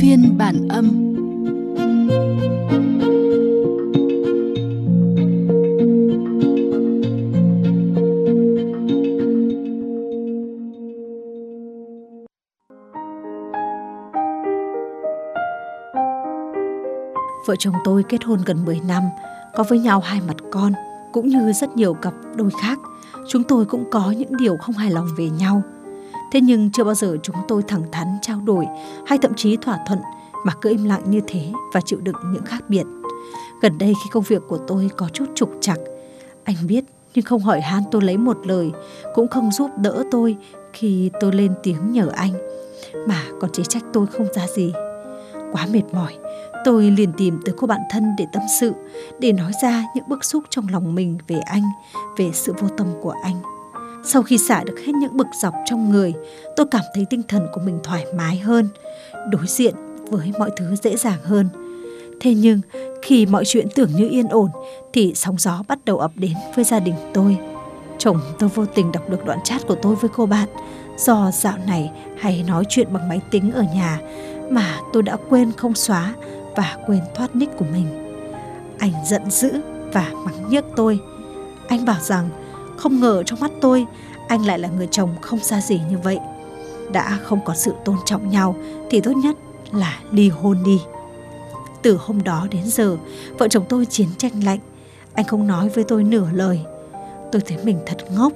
Phiên 0.00 0.38
bản 0.38 0.68
âm 0.68 1.12
Vợ 17.52 17.56
chồng 17.56 17.74
tôi 17.84 18.02
kết 18.08 18.24
hôn 18.24 18.38
gần 18.46 18.64
10 18.64 18.80
năm, 18.88 19.02
có 19.54 19.64
với 19.68 19.78
nhau 19.78 20.00
hai 20.00 20.20
mặt 20.26 20.36
con, 20.50 20.72
cũng 21.12 21.28
như 21.28 21.52
rất 21.52 21.76
nhiều 21.76 21.94
cặp 21.94 22.14
đôi 22.34 22.50
khác. 22.62 22.78
Chúng 23.28 23.42
tôi 23.42 23.64
cũng 23.64 23.84
có 23.90 24.10
những 24.10 24.36
điều 24.36 24.56
không 24.56 24.74
hài 24.74 24.90
lòng 24.90 25.08
về 25.16 25.30
nhau. 25.30 25.62
Thế 26.32 26.40
nhưng 26.40 26.70
chưa 26.72 26.84
bao 26.84 26.94
giờ 26.94 27.16
chúng 27.22 27.36
tôi 27.48 27.62
thẳng 27.62 27.82
thắn 27.92 28.18
trao 28.22 28.40
đổi 28.40 28.66
hay 29.06 29.18
thậm 29.18 29.34
chí 29.36 29.56
thỏa 29.56 29.78
thuận 29.86 29.98
mà 30.44 30.52
cứ 30.60 30.70
im 30.70 30.84
lặng 30.84 31.02
như 31.06 31.20
thế 31.26 31.52
và 31.74 31.80
chịu 31.80 32.00
đựng 32.00 32.16
những 32.32 32.44
khác 32.44 32.64
biệt. 32.68 32.84
Gần 33.62 33.78
đây 33.78 33.94
khi 34.04 34.10
công 34.12 34.24
việc 34.24 34.42
của 34.48 34.58
tôi 34.58 34.90
có 34.96 35.08
chút 35.12 35.26
trục 35.34 35.50
trặc, 35.60 35.78
anh 36.44 36.56
biết 36.68 36.84
nhưng 37.14 37.24
không 37.24 37.40
hỏi 37.40 37.60
han 37.60 37.82
tôi 37.90 38.02
lấy 38.02 38.16
một 38.16 38.38
lời, 38.44 38.70
cũng 39.14 39.28
không 39.28 39.52
giúp 39.52 39.70
đỡ 39.78 40.04
tôi 40.10 40.36
khi 40.72 41.10
tôi 41.20 41.32
lên 41.32 41.54
tiếng 41.62 41.92
nhờ 41.92 42.08
anh, 42.14 42.32
mà 43.08 43.22
còn 43.40 43.50
chỉ 43.52 43.62
trách 43.68 43.84
tôi 43.92 44.06
không 44.06 44.26
ra 44.34 44.46
gì. 44.46 44.72
Quá 45.52 45.66
mệt 45.72 45.82
mỏi, 45.92 46.12
tôi 46.64 46.90
liền 46.90 47.12
tìm 47.12 47.40
tới 47.44 47.54
cô 47.58 47.66
bạn 47.66 47.80
thân 47.90 48.04
để 48.18 48.26
tâm 48.32 48.42
sự, 48.60 48.72
để 49.18 49.32
nói 49.32 49.52
ra 49.62 49.84
những 49.94 50.08
bức 50.08 50.24
xúc 50.24 50.44
trong 50.50 50.68
lòng 50.68 50.94
mình 50.94 51.18
về 51.28 51.38
anh, 51.38 51.62
về 52.16 52.30
sự 52.32 52.52
vô 52.58 52.68
tâm 52.68 52.86
của 53.02 53.14
anh. 53.22 53.36
Sau 54.04 54.22
khi 54.22 54.38
xả 54.38 54.64
được 54.64 54.78
hết 54.86 54.92
những 54.94 55.16
bực 55.16 55.26
dọc 55.42 55.54
trong 55.66 55.90
người, 55.90 56.12
tôi 56.56 56.66
cảm 56.70 56.82
thấy 56.94 57.06
tinh 57.10 57.22
thần 57.28 57.46
của 57.52 57.60
mình 57.64 57.78
thoải 57.84 58.06
mái 58.14 58.38
hơn, 58.38 58.68
đối 59.30 59.46
diện 59.46 59.74
với 60.10 60.32
mọi 60.38 60.50
thứ 60.56 60.76
dễ 60.82 60.96
dàng 60.96 61.18
hơn. 61.24 61.48
Thế 62.20 62.34
nhưng, 62.34 62.60
khi 63.02 63.26
mọi 63.26 63.44
chuyện 63.46 63.68
tưởng 63.74 63.90
như 63.96 64.08
yên 64.08 64.28
ổn, 64.28 64.50
thì 64.92 65.12
sóng 65.14 65.36
gió 65.38 65.62
bắt 65.68 65.78
đầu 65.84 65.98
ập 65.98 66.12
đến 66.14 66.32
với 66.54 66.64
gia 66.64 66.80
đình 66.80 66.94
tôi. 67.14 67.36
Chồng 67.98 68.20
tôi 68.38 68.48
vô 68.48 68.66
tình 68.66 68.92
đọc 68.92 69.10
được 69.10 69.24
đoạn 69.24 69.38
chat 69.44 69.66
của 69.66 69.76
tôi 69.82 69.94
với 69.94 70.10
cô 70.14 70.26
bạn, 70.26 70.48
do 70.98 71.30
dạo 71.34 71.58
này 71.66 71.90
hay 72.18 72.44
nói 72.48 72.64
chuyện 72.68 72.88
bằng 72.92 73.08
máy 73.08 73.20
tính 73.30 73.52
ở 73.52 73.64
nhà 73.74 74.00
mà 74.50 74.80
tôi 74.92 75.02
đã 75.02 75.16
quên 75.28 75.52
không 75.56 75.74
xóa 75.74 76.14
và 76.56 76.76
quên 76.86 77.00
thoát 77.14 77.36
nick 77.36 77.56
của 77.58 77.66
mình. 77.72 77.86
Anh 78.78 78.92
giận 79.06 79.30
dữ 79.30 79.50
và 79.92 80.10
mắng 80.24 80.50
nhiếc 80.50 80.64
tôi. 80.76 80.98
Anh 81.68 81.84
bảo 81.84 82.00
rằng 82.00 82.28
không 82.76 83.00
ngờ 83.00 83.22
trong 83.26 83.40
mắt 83.40 83.50
tôi 83.60 83.86
anh 84.28 84.46
lại 84.46 84.58
là 84.58 84.68
người 84.68 84.88
chồng 84.90 85.14
không 85.20 85.38
xa 85.38 85.60
gì 85.60 85.80
như 85.90 85.98
vậy. 85.98 86.18
Đã 86.92 87.18
không 87.22 87.40
có 87.44 87.54
sự 87.54 87.72
tôn 87.84 87.96
trọng 88.04 88.28
nhau 88.28 88.56
thì 88.90 89.00
tốt 89.00 89.12
nhất 89.12 89.36
là 89.72 89.98
ly 90.10 90.28
hôn 90.28 90.58
đi. 90.64 90.80
Từ 91.82 91.98
hôm 92.00 92.22
đó 92.22 92.46
đến 92.50 92.62
giờ, 92.64 92.96
vợ 93.38 93.48
chồng 93.48 93.64
tôi 93.68 93.86
chiến 93.86 94.08
tranh 94.18 94.44
lạnh. 94.44 94.58
Anh 95.14 95.26
không 95.26 95.46
nói 95.46 95.68
với 95.68 95.84
tôi 95.84 96.04
nửa 96.04 96.28
lời. 96.32 96.60
Tôi 97.32 97.42
thấy 97.46 97.58
mình 97.64 97.78
thật 97.86 97.96
ngốc. 98.16 98.32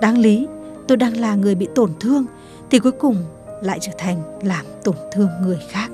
Đáng 0.00 0.18
lý, 0.18 0.46
tôi 0.88 0.96
đang 0.96 1.16
là 1.16 1.34
người 1.34 1.54
bị 1.54 1.68
tổn 1.74 1.90
thương 2.00 2.24
thì 2.70 2.78
cuối 2.78 2.92
cùng 2.92 3.16
lại 3.62 3.78
trở 3.80 3.92
thành 3.98 4.22
làm 4.42 4.66
tổn 4.84 4.96
thương 5.12 5.28
người 5.42 5.58
khác. 5.70 5.90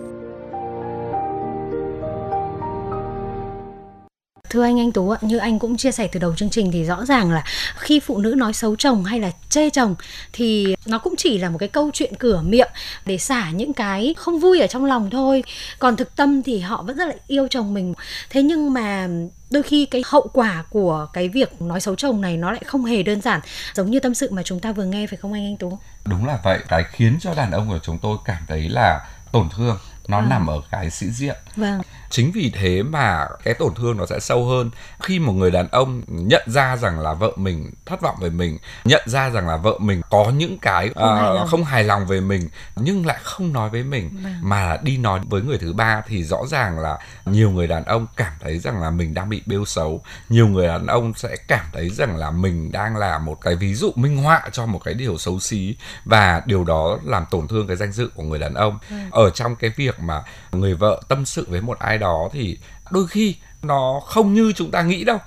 Thưa 4.51 4.63
anh 4.63 4.81
anh 4.81 4.93
Tú 4.93 5.11
ạ, 5.11 5.19
như 5.21 5.39
anh 5.39 5.59
cũng 5.59 5.77
chia 5.77 5.93
sẻ 5.93 6.09
từ 6.13 6.21
đầu 6.21 6.35
chương 6.37 6.51
trình 6.51 6.73
thì 6.73 6.85
rõ 6.85 7.05
ràng 7.05 7.33
là 7.33 7.45
khi 7.77 8.01
phụ 8.01 8.19
nữ 8.19 8.35
nói 8.37 8.53
xấu 8.53 8.77
chồng 8.77 9.05
hay 9.05 9.21
là 9.21 9.31
chê 9.49 9.71
chồng 9.71 9.95
thì 10.33 10.75
nó 10.87 10.99
cũng 10.99 11.15
chỉ 11.19 11.39
là 11.39 11.51
một 11.51 11.59
cái 11.59 11.69
câu 11.69 11.91
chuyện 11.95 12.15
cửa 12.19 12.41
miệng 12.45 12.69
để 13.07 13.19
xả 13.19 13.51
những 13.51 13.73
cái 13.73 14.15
không 14.19 14.41
vui 14.41 14.61
ở 14.61 14.67
trong 14.67 14.85
lòng 14.85 15.11
thôi. 15.11 15.45
Còn 15.79 15.97
thực 15.97 16.17
tâm 16.17 16.43
thì 16.43 16.59
họ 16.59 16.83
vẫn 16.83 16.97
rất 16.97 17.05
là 17.09 17.15
yêu 17.27 17.49
chồng 17.51 17.75
mình. 17.75 17.95
Thế 18.31 18.43
nhưng 18.43 18.73
mà 18.73 19.09
đôi 19.51 19.63
khi 19.63 19.87
cái 19.87 20.03
hậu 20.07 20.31
quả 20.33 20.65
của 20.71 21.07
cái 21.13 21.29
việc 21.29 21.63
nói 21.63 21.81
xấu 21.81 21.95
chồng 21.97 22.21
này 22.21 22.37
nó 22.37 22.53
lại 22.53 22.63
không 22.67 22.85
hề 22.85 23.03
đơn 23.03 23.21
giản 23.21 23.41
giống 23.75 23.91
như 23.91 24.01
tâm 24.01 24.15
sự 24.15 24.29
mà 24.31 24.43
chúng 24.43 24.61
ta 24.61 24.73
vừa 24.73 24.85
nghe 24.85 25.07
phải 25.07 25.17
không 25.17 25.33
anh 25.33 25.45
anh 25.47 25.57
Tú? 25.57 25.79
Đúng 26.05 26.27
là 26.27 26.39
vậy, 26.45 26.59
cái 26.69 26.85
khiến 26.93 27.19
cho 27.21 27.35
đàn 27.35 27.51
ông 27.51 27.69
của 27.69 27.79
chúng 27.83 27.99
tôi 27.99 28.17
cảm 28.25 28.43
thấy 28.49 28.69
là 28.69 29.01
tổn 29.33 29.49
thương 29.57 29.79
nó 30.09 30.21
Vâng. 30.21 30.29
nằm 30.29 30.47
ở 30.47 30.61
cái 30.71 30.91
sĩ 30.91 31.07
diện 31.11 31.37
Vâng. 31.57 31.81
Chính 32.11 32.31
vì 32.33 32.51
thế 32.55 32.83
mà 32.83 33.27
cái 33.45 33.55
tổn 33.55 33.75
thương 33.75 33.97
nó 33.97 34.07
sẽ 34.07 34.21
sâu 34.21 34.45
hơn 34.49 34.71
khi 35.03 35.19
một 35.19 35.33
người 35.33 35.51
đàn 35.51 35.69
ông 35.69 36.03
nhận 36.07 36.43
ra 36.47 36.77
rằng 36.77 37.01
là 37.01 37.13
vợ 37.15 37.33
mình 37.37 37.71
thất 37.87 38.01
vọng 38.01 38.17
về 38.21 38.31
mình 38.31 38.59
nhận 38.85 39.03
ra 39.07 39.31
rằng 39.31 39.49
là 39.49 39.57
vợ 39.57 39.79
mình 39.79 40.01
có 40.11 40.31
những 40.37 40.59
cái 40.59 40.91
Không 40.95 41.17
hài 41.17 41.27
ờ, 41.27 41.35
lòng. 41.35 41.47
không 41.47 41.65
hài 41.65 41.85
lòng 41.85 42.07
về 42.07 42.21
mình 42.21 42.49
nhưng 42.77 43.07
lại 43.07 43.19
không 43.23 43.53
nói 43.53 43.71
với 43.71 43.83
mình 43.83 44.11
Vâng. 44.23 44.35
mà 44.43 44.77
đi 44.83 44.97
nói 44.97 45.21
với 45.29 45.43
người 45.43 45.59
thứ 45.59 45.73
ba 45.73 46.03
thì 46.07 46.25
rõ 46.25 46.39
ràng 46.47 46.79
là 46.79 46.99
nhiều 47.27 47.51
người 47.51 47.67
đàn 47.67 47.85
ông 47.85 48.07
cảm 48.17 48.33
thấy 48.41 48.59
rằng 48.59 48.83
là 48.83 48.91
mình 48.91 49.15
đang 49.15 49.29
bị 49.29 49.43
bêu 49.47 49.65
xấu 49.65 50.03
nhiều 50.29 50.49
người 50.49 50.67
đàn 50.67 50.87
ông 50.87 51.13
sẽ 51.17 51.37
cảm 51.49 51.65
thấy 51.73 51.91
rằng 51.91 52.17
là 52.17 52.31
mình 52.31 52.73
đang 52.73 52.97
là 52.97 53.19
một 53.19 53.41
cái 53.41 53.55
ví 53.57 53.75
dụ 53.75 53.93
minh 53.95 54.17
họa 54.17 54.43
cho 54.53 54.67
một 54.67 54.81
cái 54.85 54.95
điều 54.95 55.19
xấu 55.19 55.41
xí 55.41 55.77
và 56.05 56.43
điều 56.47 56.65
đó 56.65 56.99
làm 57.05 57.25
tổn 57.31 57.49
thương 57.49 57.67
cái 57.67 57.77
danh 57.77 57.93
dự 57.93 58.11
của 58.15 58.23
người 58.23 58.39
đàn 58.39 58.55
ông 58.55 58.79
Vâng. 58.91 59.11
ở 59.11 59.31
trong 59.31 59.57
cái 59.57 59.71
việc 59.77 60.01
mà 60.01 60.23
người 60.53 60.75
vợ 60.75 61.01
tâm 61.09 61.25
sự 61.27 61.47
với 61.51 61.61
một 61.61 61.79
ai 61.79 61.99
đó 62.01 62.29
thì 62.33 62.59
đôi 62.91 63.07
khi 63.07 63.37
nó 63.63 64.01
không 64.07 64.35
như 64.35 64.53
chúng 64.57 64.71
ta 64.71 64.83
nghĩ 64.83 65.05
đâu 65.05 65.19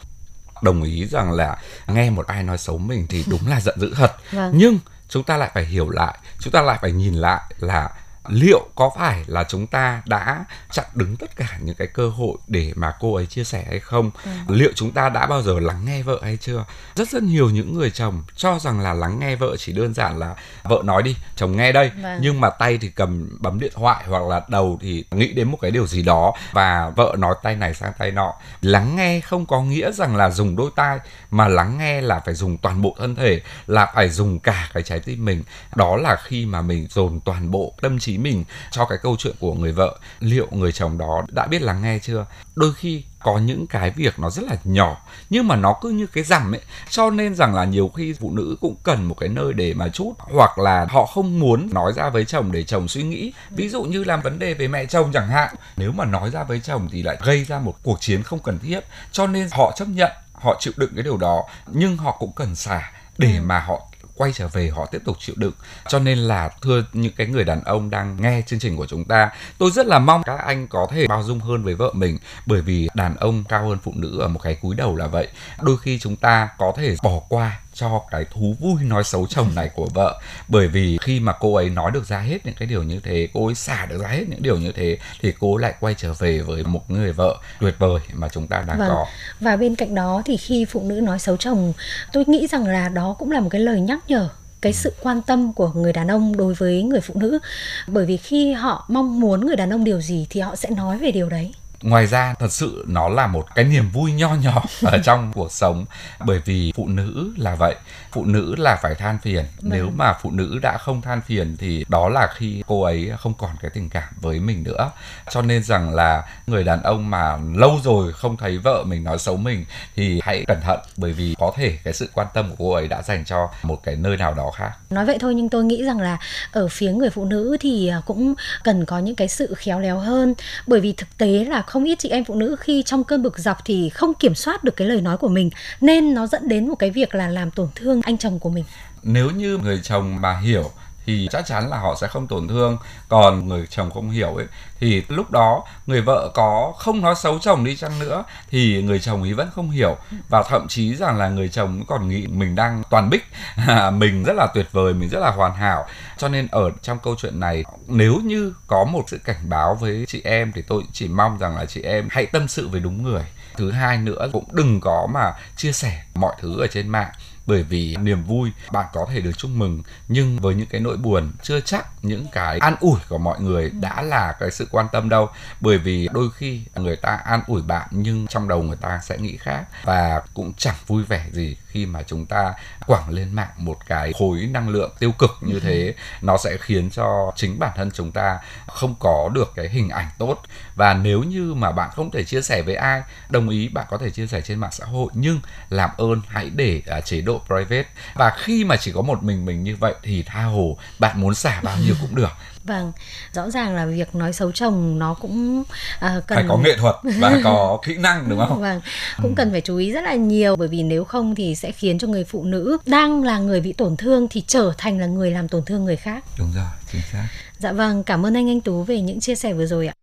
đồng 0.61 0.83
ý 0.83 1.05
rằng 1.05 1.31
là 1.31 1.57
nghe 1.87 2.09
một 2.09 2.27
ai 2.27 2.43
nói 2.43 2.57
xấu 2.57 2.77
mình 2.77 3.05
thì 3.09 3.23
đúng 3.27 3.47
là 3.47 3.59
giận 3.61 3.79
dữ 3.79 3.93
thật 3.95 4.11
Vâng. 4.31 4.51
nhưng 4.55 4.79
chúng 5.09 5.23
ta 5.23 5.37
lại 5.37 5.51
phải 5.53 5.65
hiểu 5.65 5.89
lại 5.89 6.17
chúng 6.39 6.53
ta 6.53 6.61
lại 6.61 6.77
phải 6.81 6.91
nhìn 6.91 7.13
lại 7.13 7.41
là 7.59 7.89
liệu 8.27 8.67
có 8.75 8.91
phải 8.97 9.23
là 9.27 9.43
chúng 9.49 9.67
ta 9.67 10.01
đã 10.05 10.45
chặn 10.71 10.85
đứng 10.95 11.15
tất 11.15 11.35
cả 11.35 11.57
những 11.61 11.75
cái 11.75 11.87
cơ 11.87 12.09
hội 12.09 12.37
để 12.47 12.71
mà 12.75 12.93
cô 12.99 13.15
ấy 13.15 13.25
chia 13.25 13.43
sẻ 13.43 13.65
hay 13.69 13.79
không? 13.79 14.11
Liệu 14.47 14.71
chúng 14.75 14.91
ta 14.91 15.09
đã 15.09 15.25
bao 15.25 15.41
giờ 15.41 15.59
lắng 15.59 15.85
nghe 15.85 16.03
vợ 16.03 16.19
hay 16.23 16.37
chưa? 16.37 16.65
Rất 16.95 17.09
rất 17.09 17.23
nhiều 17.23 17.49
những 17.49 17.73
người 17.73 17.91
chồng 17.91 18.23
cho 18.35 18.59
rằng 18.59 18.79
là 18.79 18.93
lắng 18.93 19.19
nghe 19.19 19.35
vợ 19.35 19.55
chỉ 19.57 19.73
đơn 19.73 19.93
giản 19.93 20.19
là 20.19 20.35
vợ 20.63 20.81
nói 20.83 21.03
đi 21.03 21.15
chồng 21.35 21.57
nghe 21.57 21.71
đây. 21.71 21.91
Vâng. 22.03 22.19
nhưng 22.21 22.41
mà 22.41 22.49
tay 22.49 22.77
thì 22.77 22.89
cầm 22.89 23.37
bấm 23.39 23.59
điện 23.59 23.71
thoại 23.75 24.03
hoặc 24.07 24.23
là 24.23 24.41
đầu 24.47 24.79
thì 24.81 25.03
nghĩ 25.11 25.33
đến 25.33 25.51
một 25.51 25.57
cái 25.61 25.71
điều 25.71 25.87
gì 25.87 26.01
đó 26.01 26.33
và 26.51 26.89
vợ 26.95 27.15
nói 27.19 27.35
tay 27.43 27.55
này 27.55 27.73
sang 27.73 27.93
tay 27.97 28.11
nọ. 28.11 28.33
Lắng 28.61 28.95
nghe 28.95 29.19
không 29.19 29.45
có 29.45 29.61
nghĩa 29.61 29.91
rằng 29.91 30.15
là 30.15 30.29
dùng 30.29 30.55
đôi 30.55 30.71
tai 30.75 30.99
mà 31.31 31.47
lắng 31.47 31.77
nghe 31.77 32.01
là 32.01 32.19
phải 32.25 32.33
dùng 32.33 32.57
toàn 32.57 32.81
bộ 32.81 32.95
thân 32.99 33.15
thể 33.15 33.41
là 33.67 33.91
phải 33.95 34.09
dùng 34.09 34.39
cả 34.39 34.69
cái 34.73 34.83
trái 34.83 34.99
tim 34.99 35.25
mình. 35.25 35.43
Đó 35.75 35.97
là 35.97 36.15
khi 36.23 36.45
mà 36.45 36.61
mình 36.61 36.87
dồn 36.89 37.19
toàn 37.19 37.51
bộ 37.51 37.73
tâm 37.81 37.99
trí 37.99 38.12
mình 38.17 38.43
cho 38.71 38.85
cái 38.85 38.97
câu 39.01 39.15
chuyện 39.19 39.35
của 39.39 39.53
người 39.53 39.71
vợ, 39.71 39.99
liệu 40.19 40.47
người 40.51 40.71
chồng 40.71 40.97
đó 40.97 41.21
đã 41.29 41.47
biết 41.47 41.61
lắng 41.61 41.81
nghe 41.81 41.99
chưa? 41.99 42.25
Đôi 42.55 42.73
khi 42.73 43.03
có 43.19 43.37
những 43.37 43.67
cái 43.67 43.91
việc 43.91 44.19
nó 44.19 44.29
rất 44.29 44.43
là 44.43 44.55
nhỏ, 44.63 44.97
nhưng 45.29 45.47
mà 45.47 45.55
nó 45.55 45.75
cứ 45.81 45.89
như 45.89 46.07
cái 46.07 46.23
rằm 46.23 46.55
ấy. 46.55 46.61
Cho 46.89 47.09
nên 47.09 47.35
rằng 47.35 47.55
là 47.55 47.65
nhiều 47.65 47.87
khi 47.87 48.13
phụ 48.13 48.31
nữ 48.31 48.55
cũng 48.61 48.75
cần 48.83 49.05
một 49.05 49.15
cái 49.19 49.29
nơi 49.29 49.53
để 49.53 49.73
mà 49.73 49.89
chút, 49.89 50.13
hoặc 50.17 50.57
là 50.57 50.85
họ 50.89 51.05
không 51.05 51.39
muốn 51.39 51.69
nói 51.73 51.93
ra 51.93 52.09
với 52.09 52.25
chồng 52.25 52.51
để 52.51 52.63
chồng 52.63 52.87
suy 52.87 53.03
nghĩ. 53.03 53.33
Ví 53.49 53.69
dụ 53.69 53.83
như 53.83 54.03
làm 54.03 54.21
vấn 54.21 54.39
đề 54.39 54.53
về 54.53 54.67
mẹ 54.67 54.85
chồng 54.85 55.11
chẳng 55.13 55.27
hạn, 55.27 55.55
nếu 55.77 55.91
mà 55.91 56.05
nói 56.05 56.29
ra 56.29 56.43
với 56.43 56.59
chồng 56.59 56.89
thì 56.91 57.03
lại 57.03 57.17
gây 57.23 57.43
ra 57.43 57.59
một 57.59 57.75
cuộc 57.83 58.01
chiến 58.01 58.23
không 58.23 58.39
cần 58.39 58.59
thiết. 58.59 58.79
Cho 59.11 59.27
nên 59.27 59.47
họ 59.51 59.73
chấp 59.75 59.87
nhận, 59.87 60.11
họ 60.33 60.57
chịu 60.59 60.73
đựng 60.77 60.91
cái 60.95 61.03
điều 61.03 61.17
đó, 61.17 61.43
nhưng 61.67 61.97
họ 61.97 62.17
cũng 62.19 62.31
cần 62.31 62.55
xả 62.55 62.91
để 63.17 63.39
mà 63.39 63.59
họ 63.59 63.87
quay 64.15 64.33
trở 64.33 64.47
về, 64.47 64.69
họ 64.69 64.85
tiếp 64.85 65.01
tục 65.05 65.17
chịu 65.19 65.35
đựng. 65.37 65.53
Cho 65.87 65.99
nên 65.99 66.17
là, 66.17 66.49
thưa 66.61 66.85
những 66.93 67.13
cái 67.17 67.27
người 67.27 67.43
đàn 67.43 67.63
ông 67.63 67.89
đang 67.89 68.17
nghe 68.21 68.41
chương 68.45 68.59
trình 68.59 68.77
của 68.77 68.87
chúng 68.87 69.05
ta, 69.05 69.31
tôi 69.57 69.71
rất 69.71 69.85
là 69.85 69.99
mong 69.99 70.23
các 70.23 70.39
anh 70.39 70.67
có 70.67 70.87
thể 70.91 71.07
bao 71.07 71.23
dung 71.23 71.39
hơn 71.39 71.63
với 71.63 71.75
vợ 71.75 71.91
mình, 71.93 72.17
bởi 72.45 72.61
vì 72.61 72.89
đàn 72.93 73.15
ông 73.15 73.43
cao 73.49 73.67
hơn 73.67 73.77
phụ 73.83 73.93
nữ 73.95 74.19
ở 74.19 74.27
một 74.27 74.39
cái 74.43 74.55
cúi 74.55 74.75
đầu 74.75 74.95
là 74.95 75.07
vậy. 75.07 75.27
Đôi 75.61 75.77
khi 75.77 75.99
chúng 75.99 76.15
ta 76.15 76.49
có 76.57 76.73
thể 76.77 76.95
bỏ 77.03 77.19
qua 77.29 77.59
cho 77.73 78.01
cái 78.11 78.25
thú 78.31 78.55
vui 78.59 78.83
nói 78.83 79.03
xấu 79.03 79.27
chồng 79.27 79.51
này 79.55 79.69
của 79.75 79.87
vợ. 79.93 80.19
Bởi 80.47 80.67
vì 80.67 80.97
khi 81.01 81.19
mà 81.19 81.33
cô 81.39 81.55
ấy 81.55 81.69
nói 81.69 81.91
được 81.91 82.05
ra 82.05 82.19
hết 82.19 82.45
những 82.45 82.55
cái 82.55 82.67
điều 82.67 82.83
như 82.83 82.99
thế 83.03 83.27
cô 83.33 83.45
ấy 83.45 83.55
xả 83.55 83.85
được 83.85 84.01
ra 84.01 84.07
hết 84.07 84.23
những 84.29 84.43
điều 84.43 84.57
như 84.57 84.71
thế 84.71 84.97
thì 85.21 85.33
cô 85.39 85.57
lại 85.57 85.73
quay 85.79 85.95
trở 85.97 86.13
về 86.13 86.39
với 86.39 86.63
một 86.63 86.91
người 86.91 87.11
vợ 87.13 87.37
tuyệt 87.59 87.75
vời 87.79 87.99
mà 88.13 88.29
chúng 88.29 88.47
ta 88.47 88.63
đang 88.67 88.79
Vâng. 88.79 88.89
có. 88.89 89.05
Và 89.39 89.55
bên 89.55 89.75
cạnh 89.75 89.95
đó 89.95 90.21
thì 90.25 90.37
khi 90.37 90.65
phụ 90.65 90.83
nữ 90.83 91.01
nói 91.01 91.19
xấu 91.19 91.37
chồng, 91.37 91.73
tôi 92.13 92.23
nghĩ 92.27 92.47
rằng 92.47 92.67
là 92.67 92.89
đó 92.89 93.15
cũng 93.19 93.31
là 93.31 93.39
một 93.39 93.49
cái 93.49 93.61
lời 93.61 93.81
nhắc 93.81 93.99
nhở 94.07 94.29
cái 94.61 94.73
sự 94.73 94.93
quan 95.01 95.21
tâm 95.21 95.53
của 95.53 95.71
người 95.75 95.93
đàn 95.93 96.07
ông 96.07 96.37
đối 96.37 96.53
với 96.53 96.83
người 96.83 97.01
phụ 97.01 97.13
nữ. 97.17 97.39
Bởi 97.87 98.05
vì 98.05 98.17
khi 98.17 98.51
họ 98.53 98.85
mong 98.87 99.19
muốn 99.19 99.45
người 99.45 99.55
đàn 99.55 99.73
ông 99.73 99.83
điều 99.83 100.01
gì 100.01 100.27
thì 100.29 100.39
họ 100.39 100.55
sẽ 100.55 100.69
nói 100.69 100.97
về 100.97 101.11
điều 101.11 101.29
đấy 101.29 101.51
ngoài 101.83 102.07
ra 102.07 102.33
thật 102.39 102.51
sự 102.51 102.85
nó 102.87 103.09
là 103.09 103.27
một 103.27 103.55
cái 103.55 103.65
niềm 103.65 103.89
vui 103.89 104.11
nho 104.11 104.35
nhỏ 104.35 104.63
ở 104.81 104.97
trong 105.03 105.31
cuộc 105.33 105.51
sống. 105.51 105.85
Bởi 106.25 106.39
vì 106.45 106.73
phụ 106.75 106.87
nữ 106.87 107.33
là 107.37 107.55
vậy. 107.55 107.75
Phụ 108.11 108.25
nữ 108.25 108.55
là 108.57 108.75
phải 108.75 108.95
than 108.95 109.17
phiền. 109.17 109.45
Nếu 109.61 109.89
mà 109.95 110.13
phụ 110.21 110.31
nữ 110.31 110.59
đã 110.61 110.77
không 110.77 111.01
than 111.01 111.21
phiền 111.21 111.55
thì 111.59 111.85
đó 111.87 112.09
là 112.09 112.27
khi 112.35 112.63
cô 112.67 112.81
ấy 112.81 113.11
không 113.19 113.33
còn 113.33 113.49
cái 113.61 113.71
tình 113.73 113.89
cảm 113.89 114.13
với 114.21 114.39
mình 114.39 114.63
nữa. 114.63 114.91
Cho 115.29 115.41
nên 115.41 115.63
rằng 115.63 115.93
là 115.93 116.23
người 116.47 116.63
đàn 116.63 116.83
ông 116.83 117.09
mà 117.09 117.37
lâu 117.55 117.79
rồi 117.83 118.13
không 118.13 118.37
thấy 118.37 118.57
vợ 118.57 118.83
mình 118.83 119.03
nói 119.03 119.17
xấu 119.19 119.37
mình 119.37 119.65
thì 119.95 120.19
hãy 120.23 120.45
cẩn 120.47 120.61
thận. 120.61 120.79
Bởi 120.97 121.13
vì 121.13 121.35
có 121.39 121.53
thể 121.55 121.77
cái 121.83 121.93
sự 121.93 122.09
quan 122.13 122.27
tâm 122.33 122.49
của 122.49 122.55
cô 122.57 122.71
ấy 122.71 122.87
đã 122.87 123.01
dành 123.01 123.25
cho 123.25 123.49
một 123.63 123.83
cái 123.83 123.95
nơi 123.95 124.17
nào 124.17 124.33
đó 124.33 124.51
khác. 124.55 124.71
Nói 124.89 125.05
vậy 125.05 125.17
thôi 125.19 125.35
nhưng 125.35 125.49
tôi 125.49 125.63
nghĩ 125.63 125.83
rằng 125.83 125.99
là 125.99 126.17
ở 126.51 126.67
phía 126.67 126.91
người 126.91 127.09
phụ 127.09 127.25
nữ 127.25 127.57
thì 127.59 127.87
à, 127.87 128.01
cũng 128.05 128.33
cần 128.63 128.85
có 128.85 128.99
những 128.99 129.15
cái 129.15 129.27
sự 129.27 129.53
khéo 129.57 129.79
léo 129.79 129.99
hơn. 129.99 130.33
Bởi 130.67 130.79
vì 130.79 130.93
thực 130.93 131.17
tế 131.17 131.27
là 131.27 131.61
không 131.73 131.83
ít 131.83 131.99
chị 131.99 132.09
em 132.09 132.25
phụ 132.25 132.35
nữ 132.35 132.55
khi 132.59 132.83
trong 132.85 133.03
cơn 133.03 133.21
bực 133.21 133.39
dọc 133.39 133.57
thì 133.65 133.89
không 133.89 134.13
kiểm 134.13 134.35
soát 134.35 134.63
được 134.63 134.75
cái 134.75 134.87
lời 134.87 135.01
nói 135.01 135.17
của 135.17 135.27
mình, 135.27 135.49
nên 135.81 136.13
nó 136.13 136.27
dẫn 136.27 136.47
đến 136.47 136.67
một 136.67 136.75
cái 136.75 136.89
việc 136.89 137.15
là 137.15 137.27
làm 137.27 137.51
tổn 137.51 137.67
thương 137.75 138.01
anh 138.01 138.17
chồng 138.17 138.39
của 138.39 138.49
mình. 138.49 138.63
Nếu 139.03 139.29
như 139.29 139.57
người 139.57 139.79
chồng 139.83 140.21
mà 140.21 140.39
hiểu 140.39 140.71
thì 141.05 141.27
chắc 141.31 141.45
chắn 141.45 141.69
là 141.69 141.77
họ 141.77 141.95
sẽ 141.95 142.07
không 142.07 142.27
tổn 142.27 142.47
thương. 142.47 142.77
Còn 143.09 143.47
người 143.47 143.67
chồng 143.69 143.91
không 143.91 144.09
hiểu 144.09 144.35
ấy, 144.35 144.45
thì 144.79 145.03
lúc 145.07 145.31
đó 145.31 145.63
người 145.87 146.01
vợ 146.01 146.31
có 146.33 146.73
không 146.77 147.01
nói 147.01 147.15
xấu 147.15 147.39
chồng 147.39 147.63
đi 147.63 147.75
chăng 147.75 147.99
nữa 147.99 148.23
thì 148.49 148.83
người 148.83 148.99
chồng 148.99 149.21
ấy 149.21 149.33
vẫn 149.33 149.49
không 149.55 149.69
hiểu. 149.69 149.97
Và 150.29 150.43
thậm 150.43 150.67
chí 150.67 150.95
rằng 150.95 151.17
là 151.17 151.29
người 151.29 151.49
chồng 151.49 151.83
còn 151.87 152.09
nghĩ 152.09 152.27
mình 152.27 152.55
đang 152.55 152.83
toàn 152.89 153.09
bích. 153.09 153.23
Mình 153.93 154.23
rất 154.23 154.33
là 154.35 154.47
tuyệt 154.53 154.67
vời, 154.71 154.93
mình 154.93 155.09
rất 155.09 155.19
là 155.19 155.31
hoàn 155.31 155.55
hảo. 155.55 155.85
Cho 156.17 156.27
nên 156.27 156.47
ở 156.51 156.71
trong 156.81 156.99
câu 156.99 157.15
chuyện 157.17 157.39
này, 157.39 157.63
nếu 157.87 158.19
như 158.23 158.53
có 158.67 158.83
một 158.83 159.03
sự 159.07 159.17
cảnh 159.23 159.49
báo 159.49 159.75
với 159.75 160.05
chị 160.07 160.21
em 160.23 160.51
thì 160.55 160.61
tôi 160.61 160.83
chỉ 160.93 161.07
mong 161.07 161.37
rằng 161.37 161.55
là 161.55 161.65
chị 161.65 161.81
em 161.81 162.07
hãy 162.11 162.25
tâm 162.25 162.47
sự 162.47 162.67
với 162.67 162.79
đúng 162.79 163.03
người. 163.03 163.23
Thứ 163.55 163.71
hai 163.71 163.97
nữa, 163.97 164.29
cũng 164.33 164.45
đừng 164.51 164.79
có 164.81 165.07
mà 165.13 165.33
chia 165.55 165.71
sẻ 165.71 166.03
mọi 166.15 166.35
thứ 166.41 166.61
ở 166.61 166.67
trên 166.67 166.89
mạng 166.89 167.11
bởi 167.45 167.63
vì 167.63 167.95
niềm 167.95 168.23
vui, 168.23 168.51
bạn 168.71 168.85
có 168.93 169.07
thể 169.11 169.21
được 169.21 169.37
chúc 169.37 169.51
mừng, 169.51 169.83
nhưng 170.07 170.37
với 170.39 170.55
những 170.55 170.67
cái 170.67 170.81
nỗi 170.81 170.97
buồn, 170.97 171.31
chưa 171.41 171.59
chắc 171.59 171.87
những 172.03 172.25
cái 172.31 172.57
an 172.59 172.75
ủi 172.79 172.99
của 173.09 173.17
mọi 173.17 173.41
người 173.41 173.69
đã 173.69 174.01
là 174.01 174.35
cái 174.39 174.51
sự 174.51 174.67
quan 174.71 174.87
tâm 174.91 175.09
đâu. 175.09 175.29
Bởi 175.61 175.77
vì 175.77 176.09
đôi 176.13 176.29
khi 176.31 176.61
người 176.75 176.95
ta 176.95 177.15
an 177.25 177.41
ủi 177.47 177.61
bạn, 177.61 177.87
nhưng 177.91 178.27
trong 178.27 178.47
đầu 178.47 178.63
người 178.63 178.77
ta 178.81 178.99
sẽ 179.03 179.17
nghĩ 179.17 179.37
khác. 179.37 179.65
Và 179.83 180.21
cũng 180.33 180.53
chẳng 180.57 180.75
vui 180.87 181.03
vẻ 181.03 181.25
gì 181.31 181.57
khi 181.67 181.85
mà 181.85 182.03
chúng 182.03 182.25
ta 182.25 182.53
quẳng 182.87 183.09
lên 183.09 183.33
mạng 183.33 183.51
một 183.57 183.77
cái 183.87 184.13
khối 184.19 184.39
năng 184.51 184.69
lượng 184.69 184.91
tiêu 184.99 185.11
cực 185.11 185.31
như 185.41 185.59
thế. 185.59 185.95
Nó 186.21 186.37
sẽ 186.37 186.57
khiến 186.57 186.89
cho 186.89 187.31
chính 187.35 187.59
bản 187.59 187.71
thân 187.75 187.91
chúng 187.91 188.11
ta 188.11 188.39
không 188.67 188.95
có 188.99 189.29
được 189.33 189.51
cái 189.55 189.69
hình 189.69 189.89
ảnh 189.89 190.09
tốt. 190.17 190.41
Và 190.75 190.93
nếu 190.93 191.23
như 191.23 191.53
mà 191.53 191.71
bạn 191.71 191.89
không 191.95 192.11
thể 192.11 192.23
chia 192.23 192.41
sẻ 192.41 192.61
với 192.61 192.75
ai, 192.75 193.01
đồng 193.29 193.49
ý 193.49 193.67
bạn 193.67 193.85
có 193.89 193.97
thể 193.97 194.09
chia 194.09 194.27
sẻ 194.27 194.41
trên 194.41 194.59
mạng 194.59 194.71
xã 194.71 194.85
hội. 194.85 195.11
Nhưng 195.13 195.39
làm 195.69 195.89
ơn 195.97 196.21
hãy 196.27 196.49
để 196.49 196.81
à, 196.87 197.01
chế 197.01 197.21
độ 197.21 197.32
private 197.47 197.85
và 198.13 198.33
khi 198.37 198.63
mà 198.63 198.75
chỉ 198.77 198.91
có 198.91 199.01
một 199.01 199.23
mình 199.23 199.45
mình 199.45 199.63
như 199.63 199.75
vậy 199.75 199.93
thì 200.03 200.23
tha 200.23 200.43
hồ 200.43 200.77
bạn 200.99 201.21
muốn 201.21 201.35
xả 201.35 201.61
bao 201.63 201.77
nhiêu 201.85 201.95
cũng 202.01 202.15
được 202.15 202.29
vâng 202.63 202.91
rõ 203.33 203.49
ràng 203.49 203.75
là 203.75 203.85
việc 203.85 204.15
nói 204.15 204.33
xấu 204.33 204.51
chồng 204.51 204.99
nó 204.99 205.13
cũng 205.13 205.63
à, 205.99 206.21
cần 206.27 206.35
phải 206.35 206.45
có 206.49 206.57
nghệ 206.57 206.77
thuật 206.77 206.95
và 207.19 207.39
có 207.43 207.79
kỹ 207.85 207.97
năng 207.97 208.29
đúng 208.29 208.39
không 208.47 208.61
Vâng, 208.61 208.81
cũng 209.21 209.35
cần 209.35 209.51
phải 209.51 209.61
chú 209.61 209.77
ý 209.77 209.91
rất 209.91 210.01
là 210.03 210.15
nhiều 210.15 210.55
bởi 210.55 210.67
vì 210.67 210.83
nếu 210.83 211.03
không 211.03 211.35
thì 211.35 211.55
sẽ 211.55 211.71
khiến 211.71 211.99
cho 211.99 212.07
người 212.07 212.23
phụ 212.23 212.43
nữ 212.43 212.77
đang 212.85 213.23
là 213.23 213.37
người 213.37 213.61
bị 213.61 213.73
tổn 213.73 213.97
thương 213.97 214.27
thì 214.29 214.43
trở 214.47 214.73
thành 214.77 214.99
là 214.99 215.05
người 215.05 215.31
làm 215.31 215.47
tổn 215.47 215.65
thương 215.65 215.85
người 215.85 215.95
khác. 215.95 216.23
đúng 216.39 216.51
rồi 216.55 216.65
chính 216.91 217.01
xác 217.11 217.27
Dạ 217.59 217.71
vâng, 217.71 218.03
cảm 218.03 218.25
ơn 218.25 218.33
anh 218.37 218.49
anh 218.49 218.61
Tú 218.61 218.83
về 218.83 219.01
những 219.01 219.19
chia 219.19 219.35
sẻ 219.35 219.53
vừa 219.53 219.65
rồi 219.65 219.87
ạ. 219.87 219.93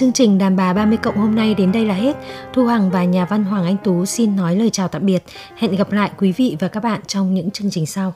Chương 0.00 0.12
trình 0.12 0.38
Đàn 0.38 0.56
bà 0.56 0.72
30 0.72 0.98
cộng 1.02 1.16
hôm 1.16 1.34
nay 1.34 1.54
đến 1.54 1.72
đây 1.72 1.84
là 1.84 1.94
hết. 1.94 2.16
Thu 2.52 2.66
Hằng 2.66 2.90
và 2.90 3.04
nhà 3.04 3.24
văn 3.24 3.44
Hoàng 3.44 3.64
Anh 3.64 3.76
Tú 3.84 4.06
xin 4.06 4.36
nói 4.36 4.56
lời 4.56 4.70
chào 4.70 4.88
tạm 4.88 5.06
biệt. 5.06 5.24
Hẹn 5.56 5.76
gặp 5.76 5.92
lại 5.92 6.10
quý 6.18 6.32
vị 6.32 6.56
và 6.60 6.68
các 6.68 6.82
bạn 6.82 7.00
trong 7.06 7.34
những 7.34 7.50
chương 7.50 7.70
trình 7.70 7.86
sau. 7.86 8.14